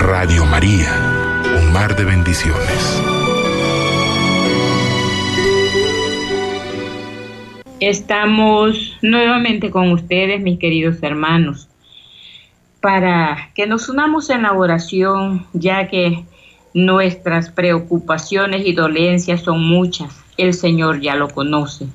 Radio 0.00 0.44
María, 0.46 0.90
un 1.60 1.72
mar 1.72 1.94
de 1.96 2.04
bendiciones. 2.04 3.13
Estamos 7.80 8.96
nuevamente 9.02 9.70
con 9.70 9.90
ustedes, 9.90 10.40
mis 10.40 10.60
queridos 10.60 11.02
hermanos, 11.02 11.68
para 12.80 13.50
que 13.54 13.66
nos 13.66 13.88
unamos 13.88 14.30
en 14.30 14.42
la 14.42 14.52
oración, 14.52 15.44
ya 15.52 15.88
que 15.88 16.24
nuestras 16.72 17.50
preocupaciones 17.50 18.64
y 18.64 18.72
dolencias 18.74 19.42
son 19.42 19.60
muchas. 19.66 20.22
El 20.36 20.54
Señor 20.54 21.00
ya 21.00 21.16
lo 21.16 21.28
conoce. 21.28 21.86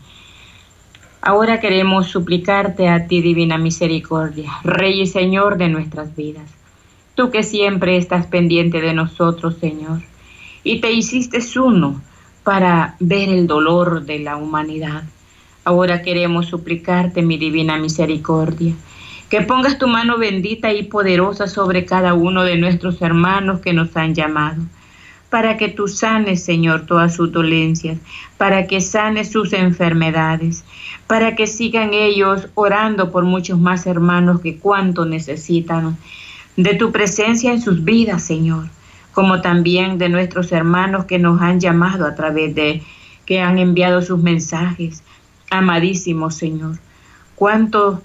Ahora 1.22 1.62
queremos 1.62 2.08
suplicarte 2.08 2.90
a 2.90 3.08
ti, 3.08 3.22
Divina 3.22 3.58
Misericordia, 3.58 4.52
Rey 4.64 5.02
y 5.02 5.08
Señor 5.08 5.58
de 5.58 5.70
nuestras 5.70 6.14
vidas. 6.16 6.50
Tú 7.16 7.32
que 7.32 7.44
siempre 7.44 7.96
estás 7.96 8.26
pendiente 8.26 8.82
de 8.82 8.94
nosotros, 8.94 9.58
Señor, 9.60 10.02
y 10.64 10.82
te 10.82 10.92
hiciste 10.92 11.40
uno 11.58 12.02
para 12.44 12.96
ver 13.00 13.30
el 13.30 13.48
dolor 13.48 14.06
de 14.06 14.20
la 14.20 14.36
humanidad. 14.36 15.04
Ahora 15.64 16.02
queremos 16.02 16.48
suplicarte, 16.48 17.22
mi 17.22 17.38
Divina 17.38 17.78
Misericordia, 17.78 18.74
que 19.30 19.42
pongas 19.42 19.78
tu 19.78 19.88
mano 19.88 20.18
bendita 20.18 20.74
y 20.74 20.84
poderosa 20.84 21.48
sobre 21.48 21.86
cada 21.86 22.14
uno 22.14 22.44
de 22.44 22.58
nuestros 22.58 23.02
hermanos 23.02 23.60
que 23.60 23.74
nos 23.74 23.96
han 23.96 24.16
llamado 24.16 24.62
para 25.30 25.58
que 25.58 25.70
tú 25.70 25.88
sanes, 25.88 26.44
Señor, 26.44 26.86
todas 26.86 27.16
sus 27.16 27.32
dolencias, 27.32 28.00
para 28.38 28.66
que 28.68 28.82
sanes 28.82 29.32
sus 29.32 29.54
enfermedades, 29.54 30.64
para 31.08 31.36
que 31.36 31.48
sigan 31.48 31.94
ellos 31.94 32.48
orando 32.56 33.12
por 33.12 33.24
muchos 33.26 33.60
más 33.60 33.86
hermanos 33.86 34.42
que 34.42 34.58
cuanto 34.58 35.06
necesitan 35.06 35.98
de 36.56 36.74
tu 36.74 36.92
presencia 36.92 37.52
en 37.52 37.62
sus 37.62 37.84
vidas, 37.84 38.24
Señor, 38.24 38.66
como 39.14 39.42
también 39.42 39.98
de 39.98 40.10
nuestros 40.10 40.52
hermanos 40.52 41.06
que 41.06 41.20
nos 41.20 41.42
han 41.42 41.60
llamado 41.60 42.06
a 42.06 42.16
través 42.16 42.56
de, 42.56 42.82
que 43.26 43.40
han 43.40 43.60
enviado 43.60 44.02
sus 44.02 44.20
mensajes. 44.20 45.04
Amadísimo 45.50 46.32
Señor, 46.32 46.78
cuánto 47.36 48.02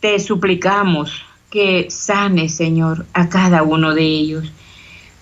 te 0.00 0.18
suplicamos 0.20 1.22
que 1.50 1.86
sanes, 1.90 2.54
Señor, 2.54 3.06
a 3.12 3.28
cada 3.28 3.62
uno 3.62 3.94
de 3.94 4.04
ellos 4.04 4.52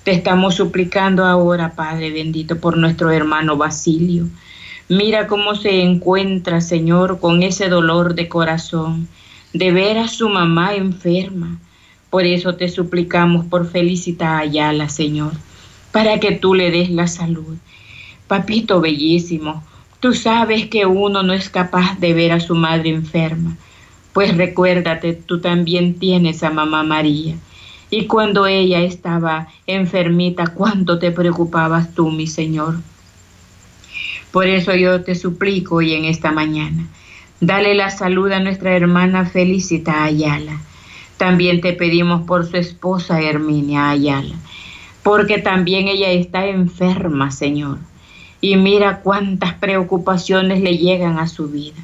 te 0.05 0.11
estamos 0.11 0.57
suplicando 0.57 1.25
ahora, 1.25 1.77
Padre 1.77 2.11
bendito, 2.11 2.59
por 2.59 2.77
nuestro 2.77 3.13
hermano 3.13 3.57
Basilio. 3.57 4.27
Mira 4.89 5.29
cómo 5.29 5.55
se 5.55 5.81
encuentra, 5.81 6.61
Señor, 6.61 7.21
con 7.21 7.45
ese 7.45 7.69
dolor 7.69 8.15
de 8.15 8.29
corazón 8.29 9.07
de 9.53 9.71
ver 9.71 9.99
a 9.99 10.09
su 10.09 10.29
mamá 10.29 10.75
enferma. 10.75 11.61
Por 12.11 12.27
eso 12.27 12.57
te 12.57 12.69
suplicamos 12.69 13.47
por 13.47 13.71
Felicita 13.71 14.39
Ayala, 14.39 14.89
Señor, 14.89 15.35
para 15.93 16.19
que 16.19 16.33
tú 16.33 16.55
le 16.55 16.73
des 16.73 16.91
la 16.91 17.07
salud. 17.07 17.57
Papito 18.27 18.81
bellísimo, 18.81 19.63
tú 20.03 20.15
sabes 20.15 20.67
que 20.67 20.85
uno 20.85 21.23
no 21.23 21.33
es 21.33 21.49
capaz 21.49 21.97
de 22.01 22.13
ver 22.13 22.33
a 22.33 22.41
su 22.41 22.57
madre 22.57 22.91
enferma. 22.91 23.57
Pues 24.13 24.37
recuérdate, 24.37 25.13
tú 25.13 25.41
también 25.41 25.95
tienes 26.01 26.43
a 26.43 26.51
mamá 26.51 26.83
María 26.83 27.37
y 27.89 28.07
cuando 28.09 28.49
ella 28.49 28.81
estaba 28.81 29.47
enfermita, 29.69 30.49
cuánto 30.49 30.99
te 30.99 31.13
preocupabas 31.13 31.95
tú, 31.95 32.11
mi 32.11 32.27
Señor. 32.27 32.81
Por 34.33 34.49
eso 34.49 34.75
yo 34.75 35.05
te 35.05 35.15
suplico 35.15 35.77
hoy 35.77 35.95
en 35.95 36.07
esta 36.07 36.33
mañana, 36.33 36.89
dale 37.41 37.77
la 37.77 37.91
salud 37.91 38.33
a 38.33 38.41
nuestra 38.41 38.75
hermana 38.75 39.25
Felicita 39.25 40.03
Ayala. 40.03 40.61
También 41.17 41.61
te 41.61 41.75
pedimos 41.75 42.23
por 42.23 42.45
su 42.45 42.57
esposa 42.57 43.21
Herminia 43.21 43.91
Ayala, 43.91 44.35
porque 45.05 45.39
también 45.39 45.87
ella 45.87 46.11
está 46.11 46.47
enferma, 46.47 47.31
Señor. 47.31 47.79
Y 48.43 48.57
mira 48.57 48.99
cuántas 48.99 49.55
preocupaciones 49.55 50.61
le 50.61 50.77
llegan 50.77 51.19
a 51.19 51.27
su 51.27 51.49
vida. 51.49 51.81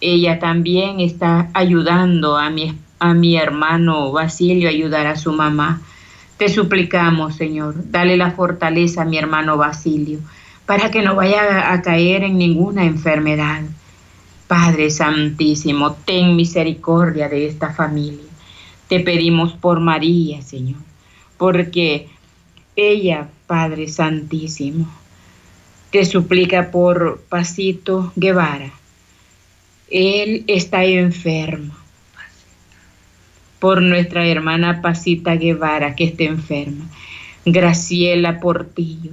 Ella 0.00 0.38
también 0.38 1.00
está 1.00 1.50
ayudando 1.54 2.36
a 2.36 2.50
mi 2.50 2.72
a 2.98 3.14
mi 3.14 3.36
hermano 3.36 4.12
Basilio 4.12 4.68
ayudar 4.68 5.06
a 5.06 5.16
su 5.16 5.32
mamá. 5.32 5.80
Te 6.36 6.48
suplicamos, 6.48 7.36
Señor, 7.36 7.74
dale 7.90 8.16
la 8.16 8.30
fortaleza 8.30 9.02
a 9.02 9.04
mi 9.04 9.18
hermano 9.18 9.56
Basilio 9.56 10.20
para 10.66 10.90
que 10.90 11.02
no 11.02 11.14
vaya 11.14 11.72
a 11.72 11.82
caer 11.82 12.24
en 12.24 12.38
ninguna 12.38 12.84
enfermedad. 12.84 13.62
Padre 14.48 14.90
Santísimo, 14.90 15.92
ten 15.92 16.36
misericordia 16.36 17.28
de 17.28 17.46
esta 17.46 17.72
familia. 17.72 18.24
Te 18.88 19.00
pedimos 19.00 19.52
por 19.52 19.80
María, 19.80 20.42
Señor, 20.42 20.78
porque 21.36 22.08
ella, 22.76 23.28
Padre 23.46 23.88
Santísimo, 23.88 24.88
te 25.90 26.04
suplica 26.04 26.70
por 26.70 27.20
Pasito 27.28 28.12
Guevara. 28.16 28.72
Él 29.90 30.44
está 30.46 30.84
enfermo 30.84 31.74
por 33.58 33.80
nuestra 33.82 34.26
hermana 34.26 34.82
Pasita 34.82 35.36
Guevara, 35.36 35.94
que 35.94 36.04
está 36.04 36.24
enferma, 36.24 36.84
Graciela 37.44 38.40
Portillo 38.40 39.12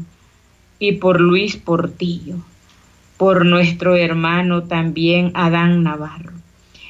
y 0.79 0.93
por 0.93 1.21
Luis 1.21 1.55
Portillo, 1.55 2.37
por 3.17 3.45
nuestro 3.45 3.95
hermano 3.95 4.63
también 4.63 5.31
Adán 5.33 5.83
Navarro. 5.83 6.33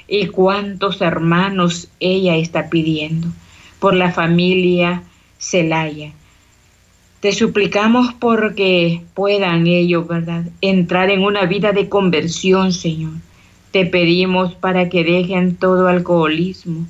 Y 0.08 0.28
cuántos 0.28 1.02
hermanos 1.02 1.90
ella 2.00 2.36
está 2.36 2.70
pidiendo, 2.70 3.30
por 3.80 3.94
la 3.94 4.12
familia 4.12 5.04
Celaya. 5.38 6.12
Te 7.24 7.32
suplicamos 7.32 8.14
porque 8.20 9.02
puedan 9.14 9.66
ellos, 9.66 10.06
¿verdad?, 10.06 10.44
entrar 10.60 11.10
en 11.10 11.24
una 11.24 11.46
vida 11.46 11.72
de 11.72 11.88
conversión, 11.88 12.74
Señor. 12.74 13.14
Te 13.72 13.86
pedimos 13.86 14.56
para 14.56 14.90
que 14.90 15.06
dejen 15.06 15.56
todo 15.56 15.88
alcoholismo, 15.88 16.86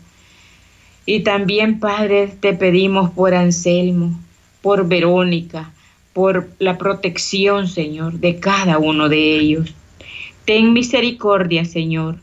y 1.05 1.19
también, 1.19 1.79
Padre, 1.79 2.33
te 2.39 2.53
pedimos 2.53 3.11
por 3.11 3.35
Anselmo, 3.35 4.19
por 4.63 4.87
Verónica, 4.87 5.71
por 6.13 6.49
la 6.57 6.79
protección, 6.79 7.67
Señor, 7.67 8.13
de 8.13 8.39
cada 8.39 8.79
uno 8.79 9.09
de 9.09 9.35
ellos. 9.35 9.75
Ten 10.45 10.73
misericordia, 10.73 11.63
Señor. 11.63 12.15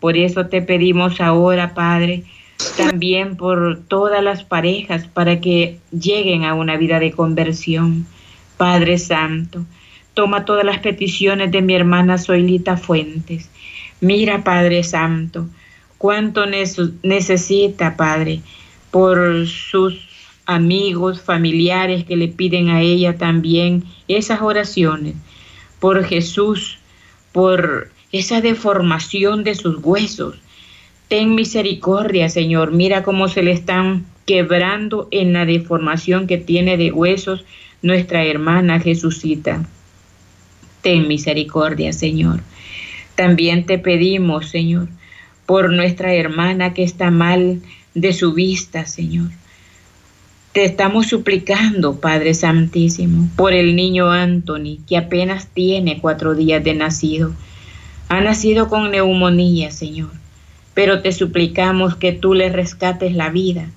Por 0.00 0.18
eso 0.18 0.48
te 0.48 0.60
pedimos 0.60 1.18
ahora, 1.18 1.72
Padre, 1.72 2.24
también 2.76 3.36
por 3.36 3.82
todas 3.88 4.22
las 4.22 4.44
parejas 4.44 5.06
para 5.06 5.40
que 5.40 5.78
lleguen 5.90 6.44
a 6.44 6.54
una 6.54 6.76
vida 6.76 6.98
de 6.98 7.12
conversión. 7.12 8.06
Padre 8.56 8.98
Santo, 8.98 9.64
toma 10.14 10.44
todas 10.44 10.64
las 10.64 10.78
peticiones 10.78 11.50
de 11.50 11.62
mi 11.62 11.74
hermana 11.74 12.18
Zoilita 12.18 12.76
Fuentes. 12.76 13.50
Mira, 14.00 14.44
Padre 14.44 14.84
Santo, 14.84 15.46
cuánto 15.98 16.44
necesita, 16.46 17.96
Padre, 17.96 18.40
por 18.90 19.46
sus 19.46 20.08
amigos, 20.46 21.20
familiares 21.20 22.04
que 22.04 22.16
le 22.16 22.28
piden 22.28 22.68
a 22.68 22.80
ella 22.80 23.16
también 23.16 23.84
esas 24.08 24.42
oraciones, 24.42 25.14
por 25.80 26.04
Jesús, 26.04 26.78
por 27.32 27.90
esa 28.12 28.40
deformación 28.40 29.42
de 29.42 29.54
sus 29.54 29.78
huesos. 29.82 30.36
Ten 31.08 31.34
misericordia, 31.34 32.28
Señor. 32.28 32.72
Mira 32.72 33.02
cómo 33.02 33.28
se 33.28 33.42
le 33.42 33.52
están 33.52 34.06
quebrando 34.26 35.08
en 35.10 35.32
la 35.32 35.44
deformación 35.44 36.26
que 36.26 36.38
tiene 36.38 36.76
de 36.76 36.92
huesos 36.92 37.44
nuestra 37.82 38.24
hermana 38.24 38.80
Jesucita. 38.80 39.66
Ten 40.80 41.06
misericordia, 41.06 41.92
Señor. 41.92 42.40
También 43.14 43.66
te 43.66 43.78
pedimos, 43.78 44.48
Señor, 44.48 44.88
por 45.46 45.72
nuestra 45.72 46.14
hermana 46.14 46.74
que 46.74 46.82
está 46.82 47.10
mal 47.10 47.60
de 47.94 48.12
su 48.12 48.32
vista, 48.32 48.86
Señor. 48.86 49.30
Te 50.52 50.64
estamos 50.64 51.08
suplicando, 51.08 52.00
Padre 52.00 52.32
Santísimo, 52.32 53.28
por 53.36 53.52
el 53.52 53.76
niño 53.76 54.10
Anthony, 54.10 54.78
que 54.86 54.96
apenas 54.96 55.48
tiene 55.48 56.00
cuatro 56.00 56.34
días 56.34 56.62
de 56.62 56.74
nacido. 56.74 57.32
Ha 58.08 58.20
nacido 58.20 58.68
con 58.68 58.90
neumonía, 58.90 59.70
Señor, 59.70 60.10
pero 60.74 61.00
te 61.00 61.12
suplicamos 61.12 61.96
que 61.96 62.12
tú 62.12 62.34
le 62.34 62.50
rescates 62.50 63.14
la 63.14 63.30
vida, 63.30 63.70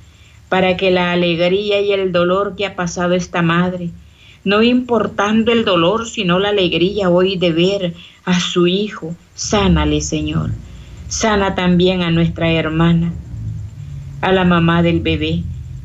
para 0.50 0.78
que 0.78 0.92
la 0.92 1.12
alegría 1.12 1.80
y 1.82 1.92
el 1.92 2.12
dolor 2.12 2.56
que 2.56 2.66
ha 2.66 2.76
pasado 2.76 3.14
esta 3.14 3.42
madre, 3.42 3.92
no 4.44 4.64
importando 4.64 5.52
el 5.52 5.66
dolor, 5.66 6.08
sino 6.08 6.40
la 6.40 6.50
alegría 6.50 7.10
hoy 7.10 7.38
de 7.38 7.52
ver 7.52 7.94
a 8.26 8.40
su 8.40 8.68
hijo 8.68 9.16
Sánale, 9.38 10.02
Señor. 10.02 10.50
Sana 11.10 11.54
también 11.54 12.02
a 12.02 12.10
nuestra 12.10 12.52
hermana, 12.52 13.14
a 14.22 14.32
la 14.32 14.46
mamá 14.46 14.82
del 14.82 15.00
bebé 15.00 15.44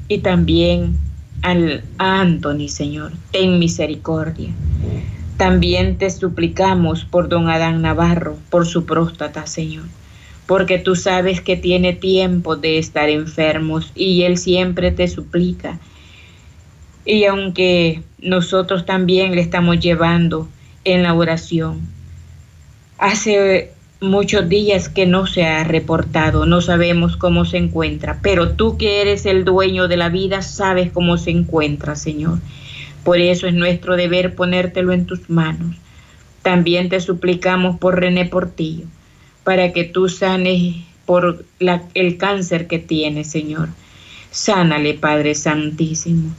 y 0.09 0.19
también 0.19 0.97
al, 1.43 1.85
Anthony, 1.99 2.69
Señor. 2.69 3.13
Ten 3.31 3.59
misericordia. 3.59 4.49
También 5.37 5.99
te 5.99 6.09
suplicamos 6.09 7.05
por 7.05 7.29
don 7.29 7.51
Adán 7.51 7.83
Navarro, 7.83 8.39
por 8.49 8.67
su 8.67 8.87
próstata, 8.87 9.47
Señor, 9.47 9.85
porque 10.53 10.79
tú 10.79 10.97
sabes 10.97 11.41
que 11.41 11.57
tiene 11.57 11.95
tiempo 11.95 12.57
de 12.57 12.77
estar 12.77 13.09
enfermos 13.09 13.91
y 13.95 14.25
él 14.25 14.37
siempre 14.37 14.91
te 14.91 15.09
suplica. 15.09 15.79
Y 17.07 17.25
aunque 17.25 18.03
nosotros 18.19 18.85
también 18.85 19.35
le 19.35 19.41
estamos 19.41 19.81
llevando 19.81 20.51
en 20.85 21.05
la 21.05 21.15
oración, 21.15 21.81
hace 22.99 23.73
muchos 24.03 24.47
días 24.47 24.91
que 24.91 25.07
no 25.07 25.27
se 25.27 25.47
ha 25.47 25.65
reportado, 25.65 26.45
no 26.45 26.61
sabemos 26.61 27.17
cómo 27.17 27.47
se 27.47 27.57
encuentra, 27.57 28.19
pero 28.21 28.51
tú 28.51 28.77
que 28.77 29.01
eres 29.01 29.25
el 29.25 29.47
dueño 29.47 29.89
de 29.89 29.97
la 29.97 30.11
vida 30.11 30.43
sabes 30.43 30.93
cómo 30.93 31.17
se 31.17 31.31
encuentra, 31.31 31.97
Señor. 31.97 32.41
Por 33.05 33.21
eso 33.21 33.47
es 33.47 33.55
nuestro 33.55 33.97
deber 33.97 34.35
ponértelo 34.35 34.93
en 34.93 35.07
tus 35.07 35.31
manos. 35.31 35.77
También 36.43 36.91
te 36.91 37.01
suplicamos 37.01 37.79
por 37.79 37.99
René 37.99 38.27
Portillo, 38.27 38.85
para 39.45 39.73
que 39.73 39.85
tú 39.85 40.09
sanes 40.09 40.77
por 41.07 41.45
el 41.95 42.17
cáncer 42.17 42.67
que 42.67 42.79
tiene, 42.79 43.25
Señor. 43.25 43.69
Sánale, 44.31 44.95
Padre 44.95 45.35
Santísimo. 45.35 46.35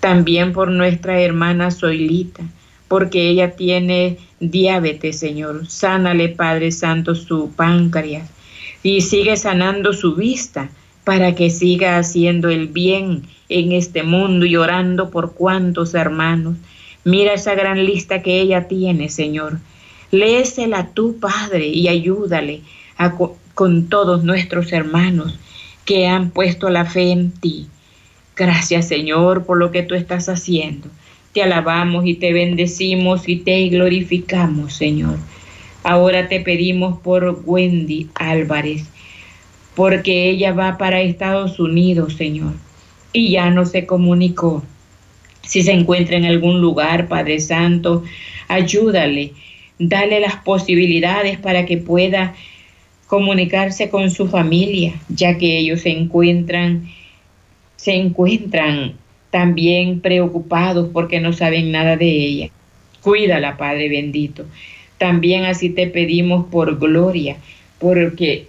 También 0.00 0.52
por 0.52 0.70
nuestra 0.70 1.20
hermana 1.20 1.70
Zoilita, 1.70 2.42
porque 2.88 3.28
ella 3.28 3.56
tiene 3.56 4.18
diabetes, 4.40 5.18
Señor. 5.18 5.68
Sánale, 5.68 6.28
Padre 6.28 6.72
Santo, 6.72 7.14
su 7.14 7.52
páncreas 7.54 8.30
y 8.82 9.00
sigue 9.00 9.36
sanando 9.36 9.92
su 9.92 10.14
vista 10.14 10.70
para 11.02 11.34
que 11.34 11.50
siga 11.50 11.98
haciendo 11.98 12.50
el 12.50 12.68
bien 12.68 13.22
en 13.48 13.72
este 13.72 14.04
mundo 14.04 14.46
y 14.46 14.56
orando 14.56 15.10
por 15.10 15.34
cuantos 15.34 15.94
hermanos. 15.94 16.56
Mira 17.02 17.34
esa 17.34 17.56
gran 17.56 17.84
lista 17.84 18.22
que 18.22 18.40
ella 18.40 18.68
tiene, 18.68 19.08
Señor. 19.08 19.58
Léesela 20.10 20.78
a 20.78 20.88
tu 20.88 21.18
Padre 21.18 21.66
y 21.66 21.88
ayúdale 21.88 22.62
con 23.54 23.88
todos 23.88 24.24
nuestros 24.24 24.72
hermanos 24.72 25.38
que 25.84 26.06
han 26.06 26.30
puesto 26.30 26.68
la 26.70 26.84
fe 26.84 27.10
en 27.10 27.32
ti. 27.32 27.68
Gracias, 28.36 28.88
Señor, 28.88 29.46
por 29.46 29.56
lo 29.56 29.70
que 29.70 29.82
tú 29.82 29.94
estás 29.94 30.28
haciendo. 30.28 30.88
Te 31.32 31.42
alabamos 31.42 32.06
y 32.06 32.14
te 32.14 32.32
bendecimos 32.32 33.28
y 33.28 33.36
te 33.36 33.68
glorificamos, 33.68 34.74
Señor. 34.74 35.18
Ahora 35.82 36.28
te 36.28 36.40
pedimos 36.40 36.98
por 36.98 37.42
Wendy 37.44 38.08
Álvarez, 38.14 38.84
porque 39.74 40.28
ella 40.28 40.52
va 40.52 40.78
para 40.78 41.00
Estados 41.00 41.60
Unidos, 41.60 42.14
Señor, 42.14 42.54
y 43.12 43.30
ya 43.30 43.50
no 43.50 43.64
se 43.64 43.86
comunicó. 43.86 44.64
Si 45.42 45.62
se 45.62 45.72
encuentra 45.72 46.16
en 46.16 46.24
algún 46.24 46.60
lugar, 46.60 47.06
Padre 47.06 47.38
Santo, 47.38 48.02
ayúdale, 48.48 49.32
dale 49.78 50.20
las 50.20 50.36
posibilidades 50.36 51.38
para 51.38 51.66
que 51.66 51.76
pueda 51.76 52.34
comunicarse 53.06 53.88
con 53.88 54.10
su 54.10 54.28
familia, 54.28 54.94
ya 55.08 55.38
que 55.38 55.58
ellos 55.58 55.82
se 55.82 55.90
encuentran, 55.90 56.88
se 57.76 57.94
encuentran 57.94 58.94
también 59.30 60.00
preocupados 60.00 60.88
porque 60.92 61.20
no 61.20 61.32
saben 61.32 61.70
nada 61.70 61.96
de 61.96 62.08
ella. 62.08 62.50
Cuídala, 63.02 63.56
Padre 63.56 63.88
bendito. 63.88 64.46
También 64.98 65.44
así 65.44 65.70
te 65.70 65.86
pedimos 65.86 66.46
por 66.46 66.78
gloria, 66.78 67.36
porque 67.78 68.46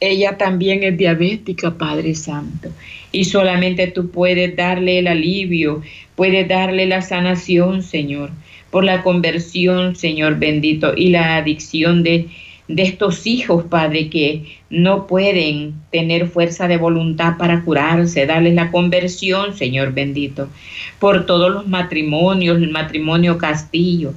ella 0.00 0.36
también 0.36 0.82
es 0.82 0.96
diabética, 0.96 1.76
Padre 1.78 2.14
Santo. 2.14 2.70
Y 3.12 3.24
solamente 3.24 3.86
tú 3.86 4.10
puedes 4.10 4.54
darle 4.54 4.98
el 4.98 5.06
alivio, 5.06 5.82
puedes 6.14 6.46
darle 6.48 6.86
la 6.86 7.00
sanación, 7.00 7.82
Señor, 7.82 8.30
por 8.70 8.84
la 8.84 9.02
conversión, 9.02 9.96
Señor 9.96 10.38
bendito, 10.38 10.92
y 10.96 11.08
la 11.10 11.36
adicción 11.36 12.02
de 12.02 12.28
de 12.68 12.82
estos 12.82 13.26
hijos, 13.26 13.64
Padre, 13.64 14.10
que 14.10 14.44
no 14.68 15.06
pueden 15.06 15.74
tener 15.90 16.28
fuerza 16.28 16.68
de 16.68 16.76
voluntad 16.76 17.38
para 17.38 17.64
curarse, 17.64 18.26
darles 18.26 18.54
la 18.54 18.70
conversión, 18.70 19.56
Señor 19.56 19.94
bendito, 19.94 20.48
por 20.98 21.24
todos 21.24 21.50
los 21.50 21.66
matrimonios, 21.66 22.58
el 22.58 22.70
matrimonio 22.70 23.38
Castillo, 23.38 24.12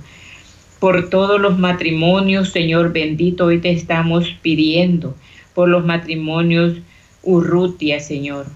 por 0.80 1.10
todos 1.10 1.40
los 1.40 1.58
matrimonios, 1.58 2.50
Señor 2.50 2.92
bendito, 2.92 3.46
hoy 3.46 3.60
te 3.60 3.72
estamos 3.72 4.28
pidiendo, 4.42 5.16
por 5.54 5.70
los 5.70 5.86
matrimonios 5.86 6.78
Urrutia, 7.24 8.00
Señor. 8.00 8.48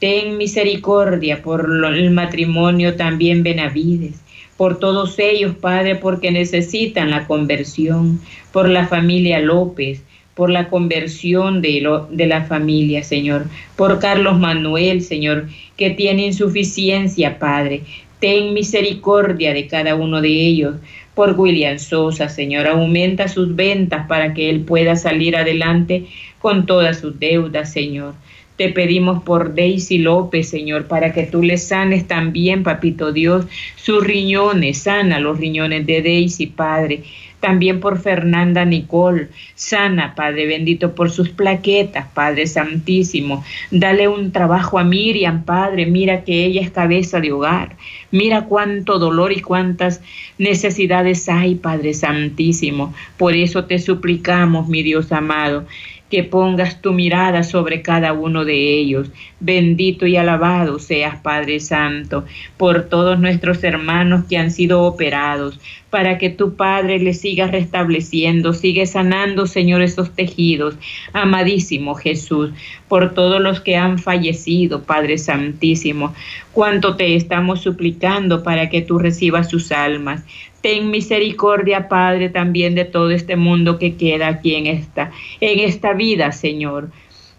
Ten 0.00 0.36
misericordia 0.38 1.42
por 1.42 1.70
el 1.94 2.10
matrimonio 2.10 2.96
también 2.96 3.42
Benavides 3.42 4.25
por 4.56 4.78
todos 4.78 5.18
ellos, 5.18 5.54
Padre, 5.54 5.96
porque 5.96 6.30
necesitan 6.30 7.10
la 7.10 7.26
conversión, 7.26 8.20
por 8.52 8.68
la 8.68 8.86
familia 8.86 9.38
López, 9.40 10.02
por 10.34 10.50
la 10.50 10.68
conversión 10.68 11.62
de, 11.62 11.80
lo, 11.80 12.06
de 12.10 12.26
la 12.26 12.44
familia, 12.44 13.02
Señor, 13.02 13.46
por 13.74 13.98
Carlos 13.98 14.38
Manuel, 14.38 15.02
Señor, 15.02 15.48
que 15.76 15.90
tiene 15.90 16.26
insuficiencia, 16.26 17.38
Padre. 17.38 17.82
Ten 18.20 18.54
misericordia 18.54 19.52
de 19.52 19.66
cada 19.66 19.94
uno 19.94 20.20
de 20.20 20.28
ellos. 20.28 20.76
Por 21.14 21.32
William 21.38 21.78
Sosa, 21.78 22.28
Señor, 22.28 22.66
aumenta 22.66 23.28
sus 23.28 23.56
ventas 23.56 24.06
para 24.06 24.34
que 24.34 24.50
él 24.50 24.60
pueda 24.60 24.96
salir 24.96 25.36
adelante 25.36 26.04
con 26.40 26.66
todas 26.66 27.00
sus 27.00 27.18
deudas, 27.18 27.72
Señor. 27.72 28.14
Te 28.56 28.70
pedimos 28.70 29.22
por 29.22 29.54
Daisy 29.54 29.98
López, 29.98 30.48
Señor, 30.48 30.86
para 30.86 31.12
que 31.12 31.24
tú 31.24 31.42
le 31.42 31.58
sanes 31.58 32.06
también, 32.08 32.62
papito 32.62 33.12
Dios, 33.12 33.44
sus 33.76 34.02
riñones, 34.02 34.78
sana 34.78 35.20
los 35.20 35.38
riñones 35.38 35.86
de 35.86 36.00
Daisy, 36.00 36.46
Padre. 36.46 37.02
También 37.40 37.80
por 37.80 38.00
Fernanda 38.00 38.64
Nicole, 38.64 39.28
sana, 39.54 40.14
Padre 40.14 40.46
bendito, 40.46 40.94
por 40.94 41.10
sus 41.10 41.28
plaquetas, 41.28 42.06
Padre 42.14 42.46
Santísimo. 42.46 43.44
Dale 43.70 44.08
un 44.08 44.32
trabajo 44.32 44.78
a 44.78 44.84
Miriam, 44.84 45.44
Padre. 45.44 45.84
Mira 45.84 46.24
que 46.24 46.46
ella 46.46 46.62
es 46.62 46.70
cabeza 46.70 47.20
de 47.20 47.32
hogar. 47.32 47.76
Mira 48.10 48.46
cuánto 48.46 48.98
dolor 48.98 49.32
y 49.32 49.42
cuántas 49.42 50.00
necesidades 50.38 51.28
hay, 51.28 51.56
Padre 51.56 51.92
Santísimo. 51.92 52.94
Por 53.18 53.36
eso 53.36 53.66
te 53.66 53.78
suplicamos, 53.78 54.66
mi 54.66 54.82
Dios 54.82 55.12
amado 55.12 55.66
que 56.10 56.22
pongas 56.22 56.80
tu 56.80 56.92
mirada 56.92 57.42
sobre 57.42 57.82
cada 57.82 58.12
uno 58.12 58.44
de 58.44 58.78
ellos. 58.78 59.10
Bendito 59.40 60.06
y 60.06 60.16
alabado 60.16 60.78
seas, 60.78 61.16
Padre 61.20 61.60
Santo, 61.60 62.24
por 62.56 62.84
todos 62.88 63.18
nuestros 63.18 63.62
hermanos 63.64 64.24
que 64.28 64.38
han 64.38 64.50
sido 64.50 64.82
operados, 64.84 65.58
para 65.90 66.18
que 66.18 66.30
tu 66.30 66.56
Padre 66.56 66.98
les 66.98 67.20
siga 67.20 67.46
restableciendo, 67.46 68.52
sigue 68.52 68.86
sanando, 68.86 69.46
Señor, 69.46 69.82
esos 69.82 70.10
tejidos. 70.14 70.76
Amadísimo 71.12 71.94
Jesús, 71.94 72.50
por 72.88 73.14
todos 73.14 73.40
los 73.40 73.60
que 73.60 73.76
han 73.76 73.98
fallecido, 73.98 74.82
Padre 74.82 75.18
Santísimo, 75.18 76.14
cuánto 76.52 76.96
te 76.96 77.16
estamos 77.16 77.60
suplicando 77.62 78.42
para 78.42 78.68
que 78.68 78.82
tú 78.82 78.98
recibas 78.98 79.48
sus 79.48 79.72
almas. 79.72 80.22
Ten 80.66 80.90
misericordia, 80.90 81.86
Padre, 81.86 82.28
también 82.28 82.74
de 82.74 82.84
todo 82.84 83.12
este 83.12 83.36
mundo 83.36 83.78
que 83.78 83.94
queda 83.94 84.26
aquí 84.26 84.56
en 84.56 84.66
esta, 84.66 85.12
en 85.40 85.60
esta 85.60 85.92
vida, 85.92 86.32
Señor. 86.32 86.90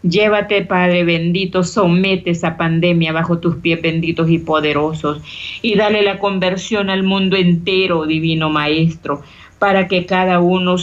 Llévate, 0.02 0.62
Padre 0.62 1.04
bendito, 1.04 1.62
somete 1.66 2.30
esa 2.30 2.56
pandemia 2.56 3.12
bajo 3.12 3.40
tus 3.40 3.58
pies 3.58 3.82
benditos 3.82 4.30
y 4.30 4.38
poderosos 4.38 5.22
y 5.62 5.76
dale 5.76 6.04
la 6.04 6.20
conversión 6.20 6.90
al 6.90 7.04
mundo 7.04 7.36
entero, 7.36 8.06
divino 8.06 8.50
Maestro, 8.50 9.22
para 9.60 9.90
que 9.90 10.06
cada 10.06 10.40
uno 10.40 10.78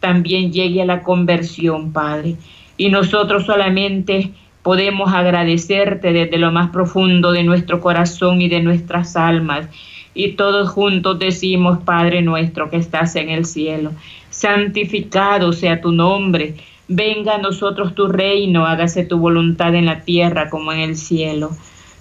también 0.00 0.52
llegue 0.52 0.82
a 0.82 0.84
la 0.84 1.02
conversión, 1.02 1.94
Padre. 1.94 2.36
Y 2.76 2.90
nosotros 2.90 3.46
solamente 3.46 4.32
podemos 4.62 5.14
agradecerte 5.14 6.12
desde 6.12 6.36
lo 6.36 6.52
más 6.52 6.68
profundo 6.72 7.32
de 7.32 7.42
nuestro 7.42 7.80
corazón 7.80 8.42
y 8.42 8.50
de 8.50 8.60
nuestras 8.60 9.16
almas 9.16 9.66
y 10.14 10.32
todos 10.32 10.70
juntos 10.70 11.18
decimos, 11.18 11.78
Padre 11.84 12.22
nuestro 12.22 12.70
que 12.70 12.76
estás 12.76 13.16
en 13.16 13.30
el 13.30 13.44
cielo, 13.44 13.92
santificado 14.30 15.52
sea 15.52 15.80
tu 15.80 15.92
nombre, 15.92 16.54
venga 16.88 17.36
a 17.36 17.38
nosotros 17.38 17.94
tu 17.94 18.08
reino, 18.08 18.66
hágase 18.66 19.04
tu 19.04 19.18
voluntad 19.18 19.74
en 19.74 19.86
la 19.86 20.00
tierra 20.00 20.50
como 20.50 20.72
en 20.72 20.80
el 20.80 20.96
cielo. 20.96 21.50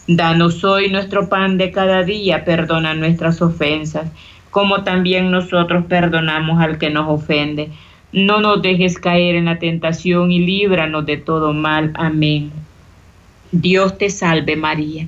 Danos 0.07 0.63
hoy 0.63 0.89
nuestro 0.89 1.29
pan 1.29 1.57
de 1.57 1.71
cada 1.71 2.03
día, 2.03 2.43
perdona 2.43 2.95
nuestras 2.95 3.41
ofensas, 3.43 4.11
como 4.49 4.83
también 4.83 5.29
nosotros 5.29 5.85
perdonamos 5.87 6.59
al 6.59 6.79
que 6.79 6.89
nos 6.89 7.07
ofende. 7.07 7.69
No 8.11 8.41
nos 8.41 8.63
dejes 8.63 8.97
caer 8.97 9.35
en 9.35 9.45
la 9.45 9.59
tentación 9.59 10.31
y 10.31 10.39
líbranos 10.39 11.05
de 11.05 11.17
todo 11.17 11.53
mal. 11.53 11.91
Amén. 11.93 12.51
Dios 13.51 13.99
te 13.99 14.09
salve 14.09 14.55
María 14.55 15.07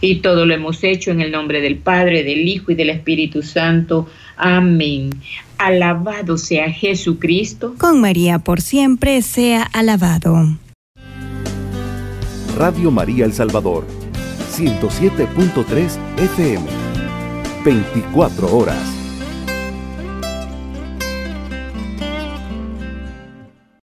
Y 0.00 0.16
todo 0.16 0.46
lo 0.46 0.54
hemos 0.54 0.82
hecho 0.82 1.10
en 1.10 1.20
el 1.20 1.30
nombre 1.30 1.60
del 1.60 1.76
Padre, 1.76 2.24
del 2.24 2.48
Hijo 2.48 2.72
y 2.72 2.74
del 2.74 2.90
Espíritu 2.90 3.42
Santo. 3.42 4.08
Amén. 4.36 5.10
Alabado 5.58 6.38
sea 6.38 6.70
Jesucristo. 6.70 7.74
Con 7.78 8.00
María 8.00 8.38
por 8.38 8.60
siempre 8.60 9.20
sea 9.22 9.62
alabado. 9.62 10.56
Radio 12.56 12.90
María 12.90 13.24
El 13.24 13.32
Salvador, 13.32 13.86
107.3 14.52 15.98
FM, 16.18 16.66
24 17.64 18.56
horas. 18.56 18.99